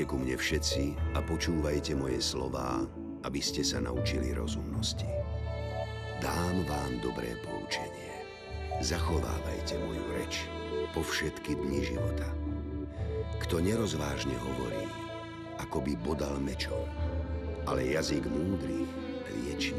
Poďte 0.00 0.16
ku 0.16 0.24
mne 0.24 0.36
všetci 0.40 0.84
a 1.12 1.20
počúvajte 1.20 1.92
moje 1.92 2.24
slová, 2.24 2.88
aby 3.20 3.36
ste 3.36 3.60
sa 3.60 3.84
naučili 3.84 4.32
rozumnosti. 4.32 5.04
Dám 6.24 6.64
vám 6.64 7.04
dobré 7.04 7.36
poučenie. 7.44 8.24
Zachovávajte 8.80 9.76
moju 9.76 10.00
reč 10.16 10.48
po 10.96 11.04
všetky 11.04 11.52
dni 11.52 11.84
života. 11.84 12.24
Kto 13.44 13.60
nerozvážne 13.60 14.32
hovorí, 14.40 14.88
ako 15.60 15.84
by 15.84 15.92
bodal 16.00 16.40
mečom, 16.40 16.88
ale 17.68 17.92
jazyk 17.92 18.24
múdrych 18.24 18.88
lieči. 19.36 19.76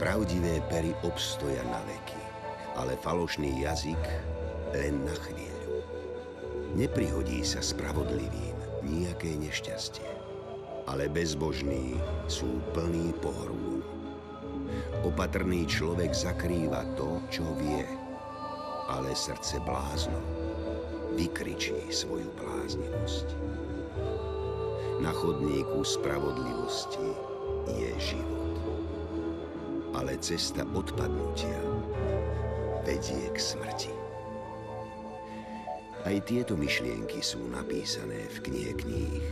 Pravdivé 0.00 0.64
pery 0.72 0.96
obstoja 1.04 1.60
na 1.68 1.84
veky, 1.84 2.22
ale 2.80 2.96
falošný 3.04 3.60
jazyk 3.60 4.00
len 4.72 5.04
na 5.04 5.12
chvíľu. 5.20 5.84
Neprihodí 6.80 7.44
sa 7.44 7.60
spravodlivým 7.60 8.55
nejaké 8.86 9.34
nešťastie. 9.34 10.06
Ale 10.86 11.10
bezbožní 11.10 11.98
sú 12.30 12.62
plní 12.70 13.10
pohrumu. 13.18 13.82
Opatrný 15.02 15.66
človek 15.66 16.14
zakrýva 16.14 16.86
to, 16.94 17.18
čo 17.26 17.42
vie, 17.58 17.82
ale 18.86 19.10
srdce 19.18 19.58
blázno 19.66 20.46
vykričí 21.16 21.88
svoju 21.88 22.28
bláznivosť. 22.36 23.28
Na 25.00 25.12
chodníku 25.16 25.80
spravodlivosti 25.80 27.08
je 27.72 27.90
život. 27.96 28.54
Ale 29.96 30.20
cesta 30.20 30.68
odpadnutia 30.76 31.56
vedie 32.84 33.32
k 33.32 33.38
smrti. 33.40 33.95
Aj 36.06 36.14
tieto 36.22 36.54
myšlienky 36.54 37.18
sú 37.18 37.50
napísané 37.50 38.30
v 38.30 38.38
knihe 38.46 38.72
kníh, 38.78 39.26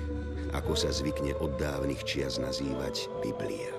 ako 0.58 0.74
sa 0.74 0.90
zvykne 0.90 1.30
od 1.38 1.54
dávnych 1.54 2.02
čias 2.02 2.42
nazývať 2.42 3.06
Biblia. 3.22 3.70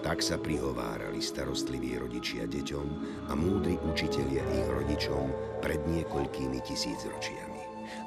Tak 0.00 0.24
sa 0.24 0.40
prihovárali 0.40 1.20
starostliví 1.20 2.00
rodičia 2.00 2.48
deťom 2.48 2.88
a 3.28 3.36
múdri 3.36 3.76
učitelia 3.84 4.40
ich 4.40 4.68
rodičom 4.72 5.36
pred 5.60 5.84
niekoľkými 5.84 6.64
tisícročiami. 6.64 7.62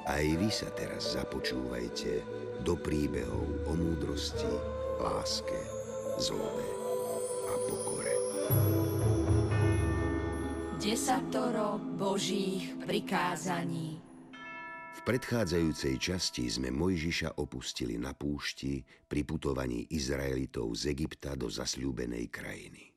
Aj 0.09 0.25
vy 0.25 0.50
sa 0.50 0.73
teraz 0.73 1.13
započúvajte 1.13 2.25
do 2.66 2.73
príbehov 2.73 3.69
o 3.69 3.73
múdrosti, 3.78 4.50
láske, 4.97 5.61
zlobe 6.17 6.66
a 7.45 7.53
pokore. 7.69 8.13
Desatoro 10.86 11.81
Božích 11.97 12.78
prikázaní. 12.78 13.97
V 14.94 15.00
predchádzajúcej 15.02 15.97
časti 15.97 16.45
sme 16.45 16.69
Mojžiša 16.69 17.41
opustili 17.41 17.97
na 17.97 18.14
púšti 18.14 18.86
pri 19.09 19.25
putovaní 19.25 19.89
Izraelitov 19.89 20.78
z 20.78 20.94
Egypta 20.94 21.33
do 21.33 21.50
zasľúbenej 21.50 22.30
krajiny. 22.30 22.94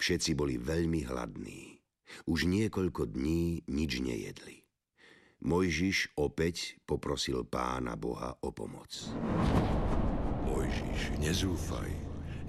Všetci 0.00 0.32
boli 0.32 0.56
veľmi 0.56 1.04
hladní. 1.04 1.76
Už 2.24 2.48
niekoľko 2.48 3.12
dní 3.12 3.68
nič 3.68 4.00
nejedli. 4.00 4.64
Mojžiš 5.44 6.16
opäť 6.16 6.80
poprosil 6.88 7.44
pána 7.44 8.00
Boha 8.00 8.32
o 8.40 8.48
pomoc. 8.48 9.12
Mojžiš, 10.48 11.20
nezúfaj, 11.20 11.92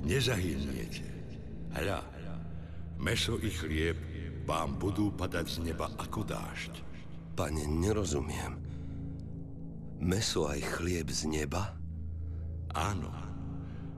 nezahyniete. 0.07 1.11
Hľa, 1.75 2.07
meso 3.03 3.35
i 3.43 3.51
chlieb 3.51 4.14
vám 4.45 4.77
budú 4.77 5.09
padať 5.09 5.45
z 5.49 5.57
neba 5.73 5.89
ako 5.97 6.21
dážď. 6.21 6.73
Pane, 7.33 7.65
nerozumiem. 7.65 8.53
Meso 9.99 10.45
aj 10.45 10.61
chlieb 10.79 11.09
z 11.09 11.25
neba? 11.27 11.73
Áno. 12.77 13.09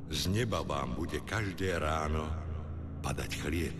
Z 0.07 0.31
neba 0.31 0.63
vám 0.63 0.95
bude 0.95 1.19
každé 1.27 1.75
ráno 1.75 2.31
padať 3.03 3.31
chlieb. 3.43 3.77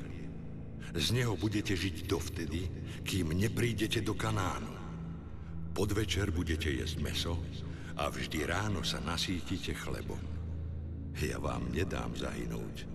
Z 0.92 1.16
neho 1.16 1.40
budete 1.40 1.72
žiť 1.72 2.04
dovtedy, 2.04 2.68
kým 3.08 3.32
neprídete 3.32 4.04
do 4.04 4.12
Kanánu. 4.12 4.76
Podvečer 5.72 6.36
budete 6.36 6.68
jesť 6.74 7.00
meso 7.00 7.40
a 7.96 8.12
vždy 8.12 8.44
ráno 8.44 8.84
sa 8.84 9.00
nasítite 9.00 9.72
chlebom. 9.72 10.22
Ja 11.18 11.40
vám 11.42 11.72
nedám 11.72 12.14
zahynúť, 12.14 12.86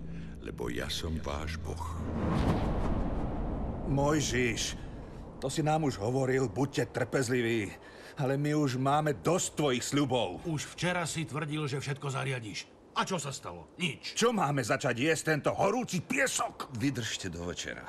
lebo 0.45 0.69
ja 0.69 0.87
som 0.87 1.17
váš 1.19 1.57
Boh. 1.59 1.85
Mojžiš, 3.83 4.79
to 5.43 5.51
si 5.51 5.59
nám 5.59 5.83
už 5.83 5.99
hovoril, 5.99 6.47
buďte 6.47 6.95
trpezliví. 6.95 7.67
Ale 8.15 8.37
my 8.37 8.55
už 8.55 8.77
máme 8.77 9.17
dosť 9.19 9.47
tvojich 9.57 9.83
sľubov. 9.83 10.39
Už 10.45 10.69
včera 10.77 11.03
si 11.03 11.25
tvrdil, 11.25 11.65
že 11.65 11.81
všetko 11.81 12.07
zariadíš. 12.13 12.69
A 12.93 13.03
čo 13.03 13.17
sa 13.17 13.33
stalo? 13.33 13.73
Nič. 13.81 14.13
Čo 14.13 14.29
máme 14.29 14.61
začať 14.61 15.09
jesť 15.09 15.33
tento 15.33 15.51
horúci 15.57 15.99
piesok? 15.99 16.69
Vydržte 16.77 17.33
do 17.33 17.49
večera. 17.49 17.83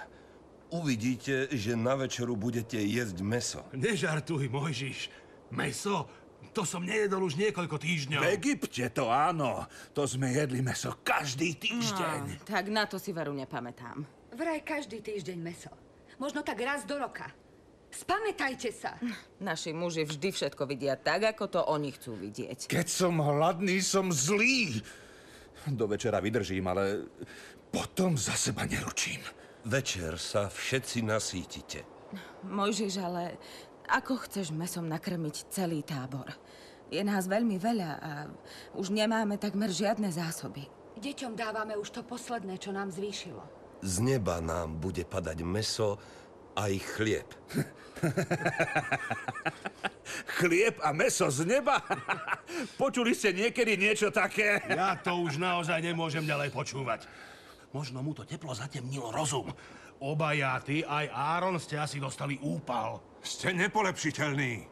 Uvidíte, 0.73 1.53
že 1.53 1.77
na 1.77 1.95
večeru 1.95 2.35
budete 2.35 2.81
jesť 2.81 3.21
meso. 3.21 3.63
Nežartuj, 3.77 4.49
Mojžiš. 4.49 5.13
Meso? 5.53 6.09
To 6.57 6.65
som 6.65 6.83
nejedol 6.83 7.29
už 7.29 7.37
niekoľko 7.37 7.77
týždňov. 7.77 8.25
V 8.25 8.33
Egypte 8.35 8.85
to 8.91 9.13
áno. 9.13 9.69
To 9.93 10.09
sme 10.09 10.33
jedli 10.33 10.65
meso 10.65 10.97
každý 11.05 11.55
týždeň. 11.55 12.21
No, 12.41 12.49
tak 12.49 12.73
na 12.73 12.89
to 12.89 12.97
si 12.97 13.13
veru 13.13 13.37
nepamätám. 13.37 14.03
Vraj 14.35 14.67
každý 14.67 14.99
týždeň 15.05 15.39
meso. 15.39 15.84
Možno 16.19 16.47
tak 16.47 16.61
raz 16.63 16.87
do 16.87 16.99
roka. 16.99 17.27
Spamätajte 17.95 18.75
sa. 18.75 18.99
Naši 19.39 19.71
muži 19.71 20.03
vždy 20.03 20.35
všetko 20.35 20.67
vidia 20.67 20.99
tak, 20.99 21.31
ako 21.31 21.45
to 21.47 21.61
oni 21.63 21.95
chcú 21.95 22.19
vidieť. 22.19 22.67
Keď 22.67 22.87
som 22.91 23.23
hladný, 23.23 23.79
som 23.79 24.11
zlý. 24.11 24.83
Do 25.71 25.87
večera 25.87 26.19
vydržím, 26.19 26.67
ale 26.67 27.07
potom 27.71 28.19
za 28.19 28.35
seba 28.35 28.67
neručím. 28.67 29.23
Večer 29.65 30.19
sa 30.19 30.51
všetci 30.51 31.07
nasítite. 31.07 31.87
Mojžiš, 32.45 32.95
ale 33.01 33.39
ako 33.89 34.27
chceš 34.29 34.51
mesom 34.51 34.91
nakrmiť 34.91 35.49
celý 35.55 35.81
tábor? 35.87 36.29
Je 36.93 37.01
nás 37.01 37.25
veľmi 37.31 37.57
veľa 37.57 37.91
a 37.97 38.13
už 38.77 38.93
nemáme 38.93 39.41
takmer 39.41 39.73
žiadne 39.73 40.11
zásoby. 40.13 40.69
Deťom 41.01 41.35
dávame 41.35 41.75
už 41.79 41.91
to 41.91 42.03
posledné, 42.07 42.61
čo 42.61 42.71
nám 42.71 42.93
zvýšilo. 42.93 43.64
Z 43.85 44.01
neba 44.01 44.41
nám 44.41 44.81
bude 44.81 45.05
padať 45.05 45.45
meso 45.45 46.01
aj 46.57 46.73
chlieb. 46.97 47.29
chlieb 50.41 50.81
a 50.81 50.97
meso 50.97 51.29
z 51.29 51.45
neba? 51.45 51.85
Počuli 52.81 53.13
ste 53.13 53.37
niekedy 53.37 53.77
niečo 53.77 54.09
také? 54.09 54.65
Ja 54.73 54.97
to 54.97 55.21
už 55.21 55.37
naozaj 55.37 55.85
nemôžem 55.85 56.25
ďalej 56.25 56.49
počúvať. 56.57 57.05
Možno 57.77 58.01
mu 58.01 58.17
to 58.17 58.25
teplo 58.25 58.57
zatemnilo 58.57 59.13
rozum. 59.13 59.53
Obaja, 60.01 60.65
ty 60.65 60.81
aj 60.81 61.11
Áron 61.13 61.61
ste 61.61 61.77
asi 61.77 62.01
dostali 62.01 62.41
úpal. 62.41 63.05
Ste 63.21 63.53
nepolepšiteľní. 63.53 64.65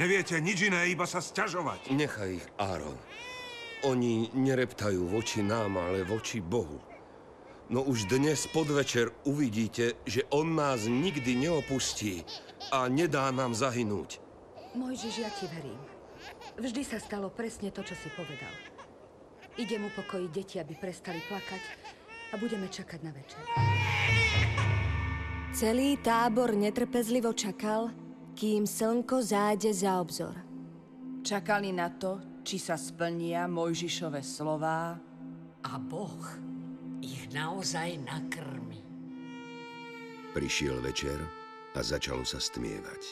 Neviete 0.00 0.40
nič 0.40 0.72
iné, 0.72 0.88
iba 0.88 1.04
sa 1.04 1.20
sťažovať. 1.20 1.92
Nechaj 1.92 2.30
ich, 2.40 2.46
Áron. 2.56 2.96
Oni 3.84 4.32
nereptajú 4.32 5.12
voči 5.12 5.44
nám, 5.44 5.76
ale 5.76 6.08
voči 6.08 6.40
Bohu. 6.40 6.93
No 7.72 7.80
už 7.80 8.12
dnes 8.12 8.44
podvečer 8.52 9.08
uvidíte, 9.24 9.96
že 10.04 10.20
on 10.28 10.52
nás 10.52 10.84
nikdy 10.84 11.32
neopustí 11.48 12.20
a 12.68 12.92
nedá 12.92 13.32
nám 13.32 13.56
zahynúť. 13.56 14.20
Mojžiš, 14.76 15.24
ja 15.24 15.32
ti 15.32 15.48
verím. 15.48 15.80
Vždy 16.60 16.84
sa 16.84 17.00
stalo 17.00 17.32
presne 17.32 17.72
to, 17.72 17.80
čo 17.80 17.96
si 17.96 18.12
povedal. 18.12 18.52
Idem 19.56 19.88
upokojiť 19.88 20.28
deti, 20.28 20.60
aby 20.60 20.76
prestali 20.76 21.24
plakať 21.24 21.62
a 22.30 22.34
budeme 22.36 22.68
čakať 22.68 23.00
na 23.00 23.12
večer. 23.16 23.40
Celý 25.56 25.96
tábor 26.04 26.52
netrpezlivo 26.52 27.32
čakal, 27.32 27.88
kým 28.36 28.68
slnko 28.68 29.24
zájde 29.24 29.72
za 29.72 30.04
obzor. 30.04 30.36
Čakali 31.24 31.72
na 31.72 31.88
to, 31.88 32.44
či 32.44 32.60
sa 32.60 32.76
splnia 32.76 33.48
Mojžišove 33.48 34.20
slová 34.20 35.00
a 35.64 35.72
Boh 35.80 36.52
ich 37.04 37.28
naozaj 37.36 38.00
nakrmi. 38.00 38.80
Prišiel 40.32 40.80
večer 40.80 41.20
a 41.76 41.80
začalo 41.84 42.24
sa 42.24 42.40
stmievať. 42.40 43.02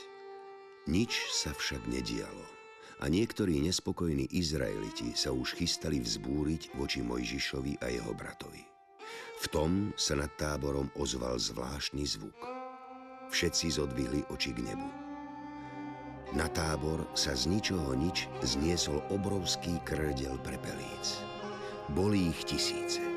Nič 0.89 1.29
sa 1.31 1.53
však 1.53 1.87
nedialo 1.87 2.43
a 3.03 3.11
niektorí 3.11 3.61
nespokojní 3.61 4.33
Izraeliti 4.33 5.13
sa 5.13 5.31
už 5.31 5.59
chystali 5.61 6.01
vzbúriť 6.01 6.75
voči 6.79 7.05
Mojžišovi 7.05 7.85
a 7.85 7.87
jeho 7.93 8.17
bratovi. 8.17 8.65
V 9.43 9.47
tom 9.51 9.91
sa 9.99 10.17
nad 10.17 10.31
táborom 10.39 10.89
ozval 10.95 11.37
zvláštny 11.37 12.07
zvuk. 12.07 12.39
Všetci 13.35 13.77
zodvihli 13.77 14.23
oči 14.31 14.55
k 14.55 14.63
nebu. 14.63 14.91
Na 16.33 16.49
tábor 16.49 17.05
sa 17.13 17.37
z 17.37 17.51
ničoho 17.51 17.93
nič 17.93 18.25
zniesol 18.41 19.05
obrovský 19.13 19.77
krdel 19.85 20.41
prepelíc. 20.41 21.21
Boli 21.93 22.33
ich 22.33 22.41
tisíce. 22.49 23.12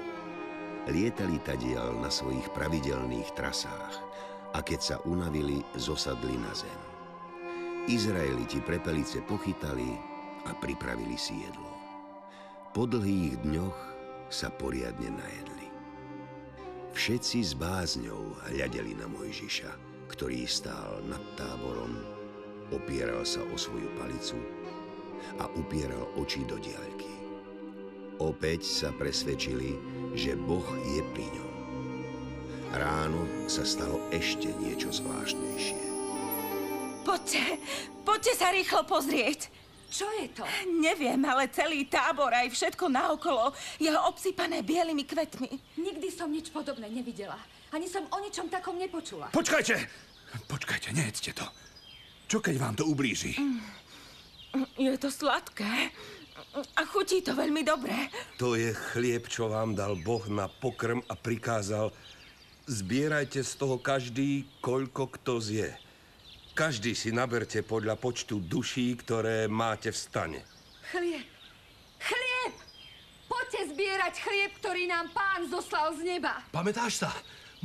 Lietali 0.86 1.42
tadiaľ 1.42 1.98
na 1.98 2.14
svojich 2.14 2.46
pravidelných 2.54 3.34
trasách 3.34 3.94
a 4.54 4.62
keď 4.62 4.80
sa 4.80 4.96
unavili, 5.10 5.66
zosadli 5.74 6.38
na 6.38 6.54
zem. 6.54 6.82
Izraeliti 7.90 8.62
prepelice 8.62 9.26
pochytali 9.26 9.98
a 10.46 10.54
pripravili 10.54 11.18
si 11.18 11.42
jedlo. 11.42 11.74
Po 12.70 12.86
dlhých 12.86 13.42
dňoch 13.42 13.80
sa 14.30 14.54
poriadne 14.54 15.10
najedli. 15.10 15.68
Všetci 16.94 17.38
s 17.42 17.58
bázňou 17.58 18.38
hľadeli 18.54 18.94
na 18.94 19.10
Mojžiša, 19.10 19.72
ktorý 20.14 20.46
stál 20.46 21.02
nad 21.10 21.22
táborom, 21.34 21.98
opieral 22.70 23.26
sa 23.26 23.42
o 23.42 23.58
svoju 23.58 23.90
palicu 23.98 24.38
a 25.42 25.50
upieral 25.58 26.06
oči 26.14 26.46
do 26.46 26.62
diaľky. 26.62 27.15
Opäť 28.16 28.64
sa 28.64 28.96
presvedčili, 28.96 29.76
že 30.16 30.40
Boh 30.40 30.64
je 30.88 31.04
pri 31.12 31.28
ňom. 31.28 31.52
Ráno 32.72 33.28
sa 33.52 33.68
stalo 33.68 34.00
ešte 34.12 34.56
niečo 34.56 34.92
zvláštnejšie. 34.92 35.84
Poďte, 37.04 37.60
poďte 38.08 38.34
sa 38.40 38.56
rýchlo 38.56 38.88
pozrieť. 38.88 39.52
Čo 39.92 40.08
je 40.20 40.28
to? 40.32 40.44
Neviem, 40.80 41.24
ale 41.24 41.48
celý 41.52 41.88
tábor, 41.88 42.32
aj 42.32 42.52
všetko 42.52 42.92
naokolo, 42.92 43.56
je 43.80 43.88
obsypané 43.92 44.60
bielými 44.60 45.08
kvetmi. 45.08 45.52
Nikdy 45.80 46.08
som 46.12 46.28
nič 46.28 46.52
podobné 46.52 46.92
nevidela. 46.92 47.40
Ani 47.72 47.88
som 47.88 48.04
o 48.12 48.18
ničom 48.20 48.52
takom 48.52 48.76
nepočula. 48.76 49.32
Počkajte! 49.32 49.76
Počkajte, 50.52 50.92
nejedzte 50.92 51.32
to. 51.32 51.48
Čo 52.28 52.44
keď 52.44 52.56
vám 52.60 52.76
to 52.76 52.84
ublíži? 52.88 53.40
Je 54.76 54.92
to 55.00 55.08
sladké 55.12 55.92
a 56.54 56.82
chutí 56.88 57.20
to 57.20 57.36
veľmi 57.36 57.62
dobre. 57.68 57.92
To 58.40 58.56
je 58.56 58.72
chlieb, 58.94 59.28
čo 59.28 59.52
vám 59.52 59.76
dal 59.76 60.00
Boh 60.00 60.24
na 60.32 60.48
pokrm 60.48 61.04
a 61.12 61.14
prikázal, 61.18 61.92
zbierajte 62.66 63.44
z 63.44 63.52
toho 63.60 63.78
každý, 63.78 64.48
koľko 64.64 65.12
kto 65.20 65.34
zje. 65.44 65.70
Každý 66.56 66.96
si 66.96 67.12
naberte 67.12 67.60
podľa 67.68 68.00
počtu 68.00 68.40
duší, 68.40 68.96
ktoré 69.04 69.52
máte 69.52 69.92
v 69.92 69.98
stane. 70.00 70.40
Chlieb! 70.88 71.28
Chlieb! 72.00 72.54
Poďte 73.28 73.76
zbierať 73.76 74.14
chlieb, 74.24 74.52
ktorý 74.64 74.88
nám 74.88 75.12
pán 75.12 75.52
zoslal 75.52 75.92
z 76.00 76.16
neba. 76.16 76.40
Pamätáš 76.56 77.04
sa? 77.04 77.12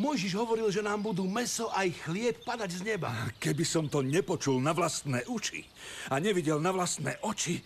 Mojžiš 0.01 0.33
hovoril, 0.33 0.73
že 0.73 0.81
nám 0.81 1.05
budú 1.05 1.29
meso 1.29 1.69
aj 1.77 2.09
chlieb 2.09 2.41
padať 2.41 2.81
z 2.81 2.97
neba. 2.97 3.13
Keby 3.37 3.65
som 3.69 3.85
to 3.87 4.01
nepočul 4.01 4.57
na 4.57 4.73
vlastné 4.73 5.29
uši 5.29 5.61
a 6.09 6.17
nevidel 6.17 6.57
na 6.57 6.73
vlastné 6.73 7.21
oči, 7.21 7.61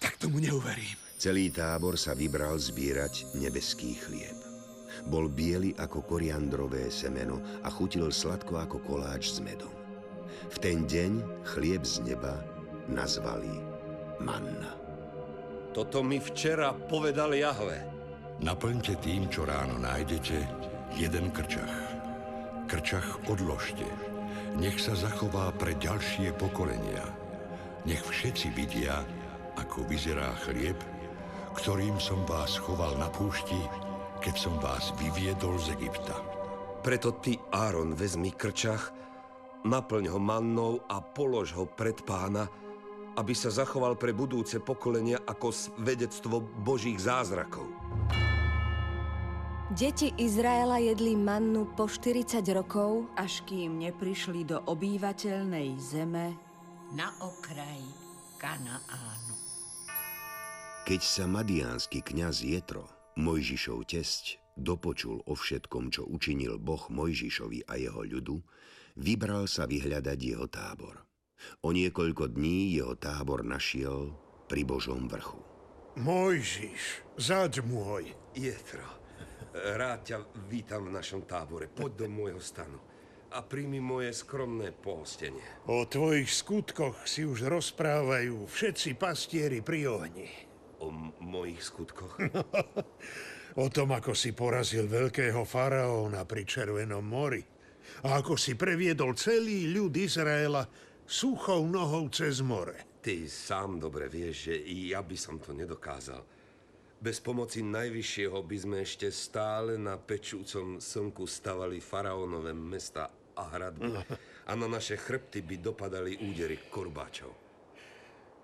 tak 0.00 0.16
tomu 0.16 0.40
neuverím. 0.40 0.96
Celý 1.20 1.52
tábor 1.52 2.00
sa 2.00 2.16
vybral 2.16 2.56
zbierať 2.56 3.36
nebeský 3.36 3.92
chlieb. 4.00 4.40
Bol 5.04 5.28
biely 5.28 5.76
ako 5.76 6.00
koriandrové 6.08 6.88
semeno 6.88 7.44
a 7.60 7.68
chutil 7.68 8.08
sladko 8.08 8.56
ako 8.56 8.80
koláč 8.80 9.36
s 9.36 9.38
medom. 9.44 9.72
V 10.48 10.56
ten 10.58 10.88
deň 10.88 11.44
chlieb 11.44 11.84
z 11.84 12.00
neba 12.08 12.40
nazvali 12.88 13.52
manna. 14.24 14.76
Toto 15.70 16.00
mi 16.02 16.18
včera 16.18 16.72
povedal 16.74 17.36
Jahve. 17.36 17.84
Naplňte 18.40 18.96
tým, 18.98 19.28
čo 19.28 19.44
ráno 19.44 19.76
nájdete, 19.76 20.40
jeden 20.96 21.28
krčach. 21.30 21.76
Krčach 22.66 23.20
odložte. 23.28 23.86
Nech 24.56 24.80
sa 24.80 24.96
zachová 24.96 25.52
pre 25.54 25.76
ďalšie 25.78 26.34
pokolenia. 26.34 27.04
Nech 27.86 28.02
všetci 28.02 28.50
vidia, 28.56 29.04
ako 29.56 29.86
vyzerá 29.86 30.34
chlieb, 30.46 30.78
ktorým 31.58 31.98
som 31.98 32.22
vás 32.26 32.58
choval 32.58 32.94
na 32.98 33.10
púšti, 33.10 33.58
keď 34.20 34.34
som 34.36 34.54
vás 34.62 34.94
vyviedol 35.00 35.58
z 35.58 35.74
Egypta. 35.74 36.14
Preto 36.80 37.16
ty, 37.18 37.36
Áron, 37.52 37.92
vezmi 37.92 38.32
krčach, 38.32 38.92
naplň 39.64 40.04
ho 40.08 40.20
mannou 40.20 40.80
a 40.88 41.00
polož 41.04 41.52
ho 41.56 41.68
pred 41.68 42.00
pána, 42.06 42.48
aby 43.18 43.34
sa 43.36 43.52
zachoval 43.52 44.00
pre 44.00 44.16
budúce 44.16 44.62
pokolenia 44.62 45.20
ako 45.26 45.52
svedectvo 45.52 46.40
Božích 46.40 46.96
zázrakov. 46.96 47.68
Deti 49.70 50.10
Izraela 50.18 50.82
jedli 50.82 51.14
mannu 51.14 51.78
po 51.78 51.86
40 51.86 52.42
rokov, 52.50 53.06
až 53.14 53.46
kým 53.46 53.78
neprišli 53.78 54.42
do 54.42 54.58
obývateľnej 54.66 55.78
zeme 55.78 56.34
na 56.90 57.06
okraji 57.22 57.86
Kanaánu. 58.34 59.29
Keď 60.88 61.00
sa 61.04 61.24
madiánsky 61.28 62.00
kňaz 62.00 62.42
Jetro, 62.42 62.88
Mojžišov 63.20 63.84
tesť, 63.86 64.40
dopočul 64.56 65.20
o 65.28 65.36
všetkom, 65.36 65.92
čo 65.92 66.08
učinil 66.08 66.56
Boh 66.56 66.82
Mojžišovi 66.88 67.68
a 67.68 67.76
jeho 67.76 68.02
ľudu, 68.02 68.40
vybral 68.96 69.44
sa 69.44 69.68
vyhľadať 69.68 70.18
jeho 70.18 70.48
tábor. 70.48 71.04
O 71.64 71.72
niekoľko 71.72 72.32
dní 72.32 72.74
jeho 72.76 72.96
tábor 72.96 73.44
našiel 73.44 74.16
pri 74.48 74.64
Božom 74.64 75.08
vrchu. 75.08 75.40
Mojžiš, 76.00 77.04
zaď 77.20 77.60
môj. 77.64 78.16
Jetro, 78.32 79.00
Rád 79.50 80.00
ťa 80.06 80.18
vítam 80.46 80.86
v 80.86 80.94
našom 80.94 81.26
tábore. 81.26 81.66
Poď 81.66 82.06
do 82.06 82.06
môjho 82.06 82.38
stanu 82.38 82.78
a 83.30 83.42
príjmi 83.42 83.78
moje 83.78 84.14
skromné 84.14 84.74
pohostenie. 84.74 85.42
O 85.70 85.86
tvojich 85.86 86.30
skutkoch 86.30 87.06
si 87.06 87.26
už 87.26 87.46
rozprávajú 87.46 88.46
všetci 88.46 88.98
pastieri 88.98 89.62
pri 89.62 89.86
ohni. 89.86 90.49
O 90.80 90.88
mojich 91.20 91.60
skutkoch? 91.60 92.16
o 93.64 93.66
tom, 93.68 93.92
ako 93.92 94.16
si 94.16 94.32
porazil 94.32 94.88
veľkého 94.88 95.44
faraóna 95.44 96.24
pri 96.24 96.48
Červenom 96.48 97.04
mori 97.04 97.42
a 98.06 98.22
ako 98.22 98.38
si 98.38 98.54
previedol 98.54 99.12
celý 99.18 99.68
ľud 99.74 99.92
Izraela 99.98 100.64
suchou 101.04 101.66
nohou 101.66 102.06
cez 102.08 102.38
more. 102.40 103.02
Ty 103.02 103.26
sám 103.26 103.80
dobre 103.80 104.06
vieš, 104.06 104.52
že 104.52 104.56
i 104.56 104.92
ja 104.94 105.02
by 105.02 105.16
som 105.16 105.40
to 105.42 105.50
nedokázal. 105.56 106.22
Bez 107.00 107.16
pomoci 107.24 107.64
Najvyššieho 107.64 108.38
by 108.44 108.56
sme 108.60 108.76
ešte 108.84 109.08
stále 109.08 109.80
na 109.80 109.96
pečúcom 109.96 110.76
slnku 110.76 111.24
stavali 111.24 111.80
faraónové 111.80 112.52
mesta 112.52 113.08
a 113.32 113.42
hradby 113.56 113.96
a 114.50 114.52
na 114.52 114.68
naše 114.68 115.00
chrbty 115.00 115.40
by 115.40 115.56
dopadali 115.64 116.20
údery 116.20 116.60
korbáčov. 116.68 117.32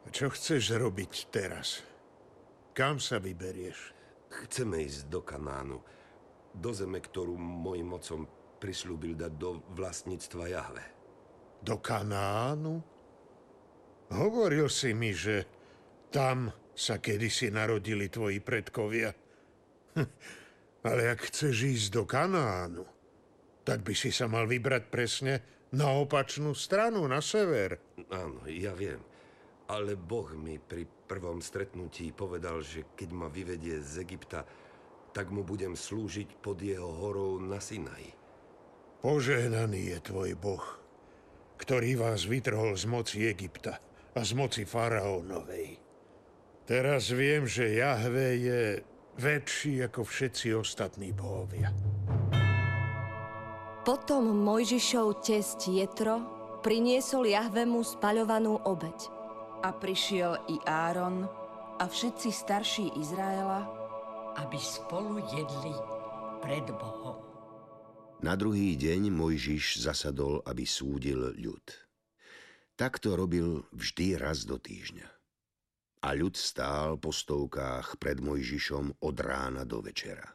Čo 0.09 0.33
chceš 0.33 0.73
robiť 0.79 1.13
teraz? 1.29 1.96
Kam 2.77 3.01
sa 3.01 3.17
vyberieš? 3.17 3.97
Chceme 4.29 4.85
ísť 4.85 5.09
do 5.09 5.25
Kanánu, 5.25 5.81
do 6.53 6.71
zeme, 6.77 7.01
ktorú 7.01 7.33
mojim 7.41 7.89
mocom 7.89 8.29
prislúbil 8.61 9.17
dať 9.17 9.33
do 9.33 9.65
vlastníctva 9.73 10.45
Jahve. 10.53 10.85
Do 11.65 11.81
Kanánu? 11.81 12.85
Hovoril 14.13 14.69
si 14.69 14.93
mi, 14.93 15.17
že 15.17 15.49
tam 16.13 16.53
sa 16.77 17.01
kedysi 17.01 17.49
narodili 17.49 18.13
tvoji 18.13 18.45
predkovia. 18.45 19.09
Hm, 19.97 20.11
ale 20.85 21.17
ak 21.17 21.33
chceš 21.33 21.57
ísť 21.57 21.89
do 21.97 22.05
Kanánu, 22.05 22.85
tak 23.65 23.89
by 23.89 23.97
si 23.97 24.13
sa 24.13 24.29
mal 24.29 24.45
vybrať 24.45 24.85
presne 24.93 25.35
na 25.73 25.97
opačnú 25.97 26.53
stranu, 26.53 27.09
na 27.09 27.25
sever. 27.25 27.97
Áno, 28.13 28.45
ja 28.45 28.77
viem. 28.77 29.01
Ale 29.73 29.97
Boh 29.97 30.29
mi 30.37 30.61
pri 30.61 30.96
prvom 31.07 31.39
stretnutí 31.39 32.11
povedal, 32.11 32.61
že 32.61 32.85
keď 32.99 33.09
ma 33.15 33.31
vyvedie 33.31 33.79
z 33.79 34.03
Egypta, 34.03 34.43
tak 35.15 35.33
mu 35.33 35.47
budem 35.47 35.73
slúžiť 35.73 36.43
pod 36.45 36.61
jeho 36.61 36.91
horou 36.91 37.41
na 37.41 37.57
Sinaji. 37.63 38.13
Požehnaný 39.01 39.97
je 39.97 39.99
tvoj 40.03 40.35
Boh, 40.37 40.67
ktorý 41.57 41.97
vás 41.97 42.27
vytrhol 42.29 42.77
z 42.77 42.85
moci 42.85 43.19
Egypta 43.25 43.81
a 44.13 44.21
z 44.21 44.37
moci 44.37 44.69
faraónovej. 44.69 45.79
Teraz 46.67 47.15
viem, 47.15 47.47
že 47.47 47.79
Jahve 47.79 48.37
je 48.37 48.63
väčší 49.17 49.87
ako 49.87 50.03
všetci 50.03 50.53
ostatní 50.53 51.15
bohovia. 51.15 51.71
Potom 53.87 54.27
Mojžišov 54.43 55.23
test 55.23 55.63
Jetro 55.71 56.19
priniesol 56.67 57.31
Jahvemu 57.31 57.87
spaľovanú 57.87 58.59
obeď. 58.67 59.16
A 59.67 59.75
prišiel 59.75 60.47
i 60.47 60.63
Áron 60.63 61.27
a 61.83 61.85
všetci 61.91 62.31
starší 62.31 63.03
Izraela, 63.03 63.67
aby 64.39 64.55
spolu 64.63 65.19
jedli 65.27 65.75
pred 66.39 66.71
Bohom. 66.71 67.19
Na 68.23 68.39
druhý 68.39 68.79
deň 68.79 69.11
Mojžiš 69.11 69.83
zasadol, 69.83 70.39
aby 70.47 70.63
súdil 70.63 71.35
ľud. 71.35 71.67
Takto 72.79 73.19
robil 73.19 73.67
vždy 73.75 74.15
raz 74.15 74.47
do 74.47 74.55
týždňa. 74.55 75.09
A 76.07 76.09
ľud 76.15 76.39
stál 76.39 76.95
po 77.03 77.11
stovkách 77.11 77.99
pred 77.99 78.23
Mojžišom 78.23 79.03
od 79.03 79.17
rána 79.19 79.67
do 79.67 79.83
večera. 79.83 80.31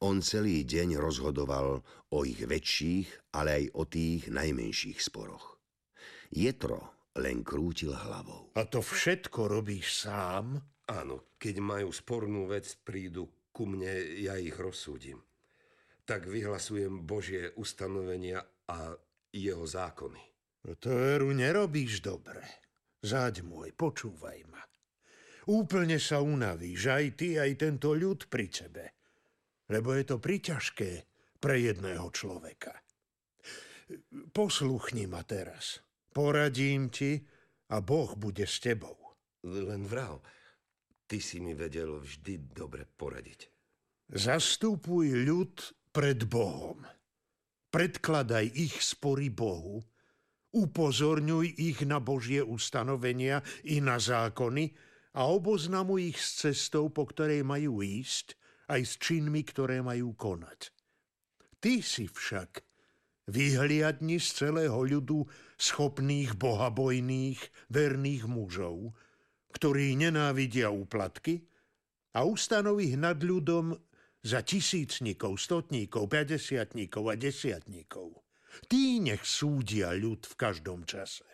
On 0.00 0.24
celý 0.24 0.64
deň 0.64 0.96
rozhodoval 0.96 1.84
o 2.08 2.18
ich 2.24 2.40
väčších, 2.40 3.36
ale 3.36 3.50
aj 3.52 3.64
o 3.76 3.84
tých 3.84 4.32
najmenších 4.32 4.96
sporoch. 4.96 5.60
Jetro 6.32 6.91
len 7.18 7.44
krútil 7.44 7.92
hlavou. 7.92 8.52
A 8.56 8.64
to 8.64 8.80
všetko 8.80 9.50
robíš 9.50 10.08
sám? 10.08 10.56
Áno, 10.88 11.36
keď 11.36 11.60
majú 11.60 11.88
spornú 11.92 12.48
vec, 12.48 12.68
prídu 12.84 13.28
ku 13.52 13.68
mne, 13.68 14.22
ja 14.24 14.36
ich 14.40 14.56
rozsúdim. 14.56 15.20
Tak 16.08 16.26
vyhlasujem 16.26 17.04
Božie 17.04 17.52
ustanovenia 17.54 18.42
a 18.68 18.96
jeho 19.32 19.64
zákony. 19.64 20.22
No 20.68 20.72
to 20.78 20.94
veru 20.94 21.30
nerobíš 21.34 22.00
dobre. 22.02 22.42
Záď 23.02 23.42
môj, 23.42 23.74
počúvaj 23.74 24.40
ma. 24.46 24.62
Úplne 25.50 25.98
sa 25.98 26.22
unavíš, 26.22 26.86
aj 26.86 27.06
ty, 27.18 27.34
aj 27.34 27.58
tento 27.58 27.98
ľud 27.98 28.30
pri 28.30 28.46
tebe. 28.46 28.84
Lebo 29.66 29.90
je 29.98 30.04
to 30.06 30.22
priťažké 30.22 30.90
pre 31.42 31.58
jedného 31.58 32.06
človeka. 32.14 32.78
Posluchni 34.30 35.10
ma 35.10 35.26
teraz. 35.26 35.82
Poradím 36.12 36.92
ti 36.92 37.16
a 37.72 37.80
Boh 37.80 38.12
bude 38.20 38.44
s 38.44 38.60
tebou. 38.60 38.96
Len 39.42 39.88
vrav, 39.88 40.20
ty 41.08 41.18
si 41.18 41.40
mi 41.40 41.56
vedel 41.56 41.98
vždy 41.98 42.52
dobre 42.52 42.84
poradiť. 42.84 43.48
Zastupuj 44.12 45.24
ľud 45.24 45.56
pred 45.88 46.28
Bohom. 46.28 46.84
Predkladaj 47.72 48.52
ich 48.52 48.76
spory 48.84 49.32
Bohu, 49.32 49.80
upozorňuj 50.52 51.56
ich 51.56 51.80
na 51.88 51.96
Božie 51.96 52.44
ustanovenia 52.44 53.40
i 53.64 53.80
na 53.80 53.96
zákony 53.96 54.68
a 55.16 55.24
oboznamuj 55.32 56.12
ich 56.12 56.20
s 56.20 56.44
cestou, 56.44 56.92
po 56.92 57.08
ktorej 57.08 57.40
majú 57.40 57.80
ísť, 57.80 58.36
aj 58.68 58.80
s 58.84 58.92
činmi, 59.00 59.40
ktoré 59.48 59.80
majú 59.80 60.12
konať. 60.12 60.72
Ty 61.56 61.80
si 61.80 62.04
však 62.04 62.60
vyhliadni 63.32 64.20
z 64.20 64.28
celého 64.44 64.76
ľudu 64.76 65.24
schopných, 65.62 66.34
bohabojných, 66.34 67.38
verných 67.70 68.26
mužov, 68.26 68.98
ktorí 69.54 69.94
nenávidia 69.94 70.74
úplatky 70.74 71.46
a 72.18 72.26
ustanov 72.26 72.82
ich 72.82 72.98
nad 72.98 73.22
ľudom 73.22 73.78
za 74.26 74.42
tisícnikov, 74.42 75.38
stotníkov, 75.38 76.10
päťdesiatníkov 76.10 77.04
a 77.10 77.14
desiatníkov. 77.14 78.18
Tí 78.66 78.98
nech 78.98 79.22
súdia 79.22 79.94
ľud 79.94 80.26
v 80.26 80.34
každom 80.34 80.82
čase. 80.82 81.24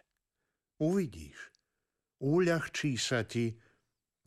Uvidíš, 0.79 1.51
uľahčí 2.23 2.95
sa 3.01 3.25
ti, 3.25 3.57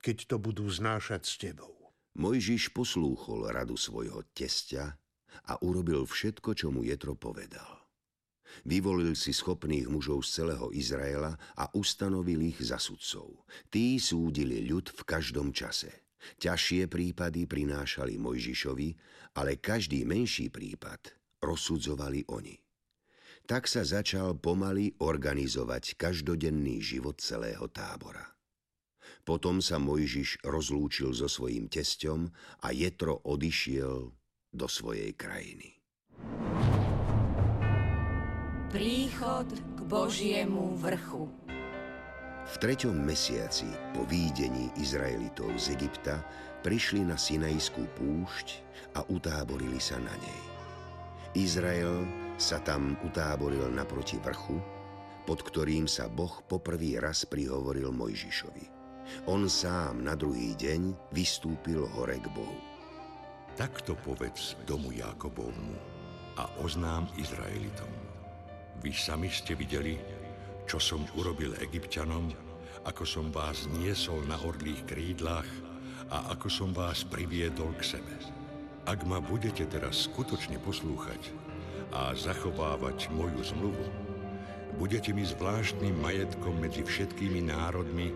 keď 0.01 0.17
to 0.27 0.36
budú 0.41 0.65
znášať 0.67 1.22
s 1.24 1.36
tebou. 1.39 1.93
Mojžiš 2.17 2.75
poslúchol 2.75 3.48
radu 3.53 3.79
svojho 3.79 4.27
testia 4.36 5.00
a 5.48 5.55
urobil 5.63 6.03
všetko, 6.03 6.51
čo 6.51 6.67
mu 6.67 6.84
Jetro 6.84 7.15
povedal. 7.15 7.80
Vyvolil 8.67 9.17
si 9.17 9.34
schopných 9.34 9.88
mužov 9.89 10.27
z 10.27 10.43
celého 10.43 10.70
Izraela 10.75 11.36
a 11.58 11.70
ustanovil 11.74 12.51
ich 12.51 12.60
za 12.62 12.77
sudcov. 12.77 13.48
Tí 13.72 13.98
súdili 13.98 14.65
ľud 14.67 14.91
v 14.91 15.01
každom 15.08 15.51
čase. 15.55 16.12
Ťažšie 16.38 16.86
prípady 16.86 17.50
prinášali 17.50 18.22
Mojžišovi, 18.22 18.89
ale 19.38 19.58
každý 19.58 20.05
menší 20.05 20.53
prípad 20.53 21.17
rozsudzovali 21.41 22.29
oni. 22.29 22.55
Tak 23.50 23.65
sa 23.65 23.81
začal 23.81 24.38
pomaly 24.38 25.01
organizovať 25.01 25.98
každodenný 25.98 26.77
život 26.79 27.17
celého 27.17 27.65
tábora. 27.74 28.38
Potom 29.25 29.62
sa 29.62 29.81
Mojžiš 29.81 30.46
rozlúčil 30.46 31.13
so 31.13 31.25
svojím 31.29 31.70
tesťom 31.70 32.29
a 32.65 32.67
Jetro 32.74 33.22
odišiel 33.25 34.13
do 34.53 34.67
svojej 34.70 35.13
krajiny. 35.17 35.77
Príchod 38.71 39.51
k 39.51 39.79
Božiemu 39.83 40.79
vrchu. 40.79 41.27
V 42.47 42.55
treťom 42.55 43.03
mesiaci 43.03 43.67
po 43.91 44.07
výdení 44.07 44.71
Izraelitov 44.79 45.51
z 45.59 45.75
Egypta 45.75 46.23
prišli 46.63 47.03
na 47.03 47.19
Sinajskú 47.19 47.83
púšť 47.99 48.63
a 48.95 49.03
utáborili 49.11 49.75
sa 49.75 49.99
na 49.99 50.15
nej. 50.23 50.43
Izrael 51.35 52.07
sa 52.39 52.63
tam 52.63 52.95
utáboril 53.03 53.67
naproti 53.67 54.15
vrchu, 54.23 54.55
pod 55.27 55.43
ktorým 55.43 55.83
sa 55.83 56.07
Boh 56.07 56.39
poprvý 56.47 56.95
raz 56.95 57.27
prihovoril 57.27 57.91
Mojžišovi. 57.91 58.71
On 59.27 59.51
sám 59.51 59.99
na 59.99 60.15
druhý 60.15 60.55
deň 60.55 61.11
vystúpil 61.11 61.83
hore 61.91 62.23
k 62.23 62.27
Bohu. 62.31 62.59
Takto 63.59 63.99
povedz 63.99 64.55
domu 64.63 64.95
Jakobovmu 64.95 65.75
a 66.39 66.47
oznám 66.63 67.11
Izraelitom. 67.19 68.10
Vy 68.81 68.97
sami 68.97 69.29
ste 69.29 69.53
videli, 69.53 69.93
čo 70.65 70.81
som 70.81 71.05
urobil 71.13 71.53
egyptianom, 71.61 72.33
ako 72.81 73.05
som 73.05 73.29
vás 73.29 73.69
niesol 73.69 74.25
na 74.25 74.41
orlých 74.41 74.81
krídlach 74.89 75.45
a 76.09 76.33
ako 76.33 76.50
som 76.50 76.69
vás 76.73 77.05
priviedol 77.05 77.77
k 77.77 77.93
sebe. 77.97 78.15
Ak 78.89 79.05
ma 79.05 79.21
budete 79.21 79.69
teraz 79.69 80.09
skutočne 80.09 80.57
poslúchať 80.65 81.29
a 81.93 82.17
zachovávať 82.17 83.13
moju 83.13 83.38
zmluvu, 83.53 83.85
budete 84.81 85.13
mi 85.13 85.29
zvláštnym 85.29 86.01
majetkom 86.01 86.57
medzi 86.57 86.81
všetkými 86.81 87.53
národmi, 87.53 88.09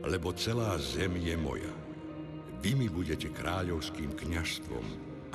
lebo 0.00 0.32
celá 0.32 0.80
zem 0.80 1.12
je 1.20 1.36
moja. 1.36 1.74
Vy 2.64 2.72
mi 2.72 2.88
budete 2.88 3.28
kráľovským 3.36 4.16
kňažstvom 4.16 4.84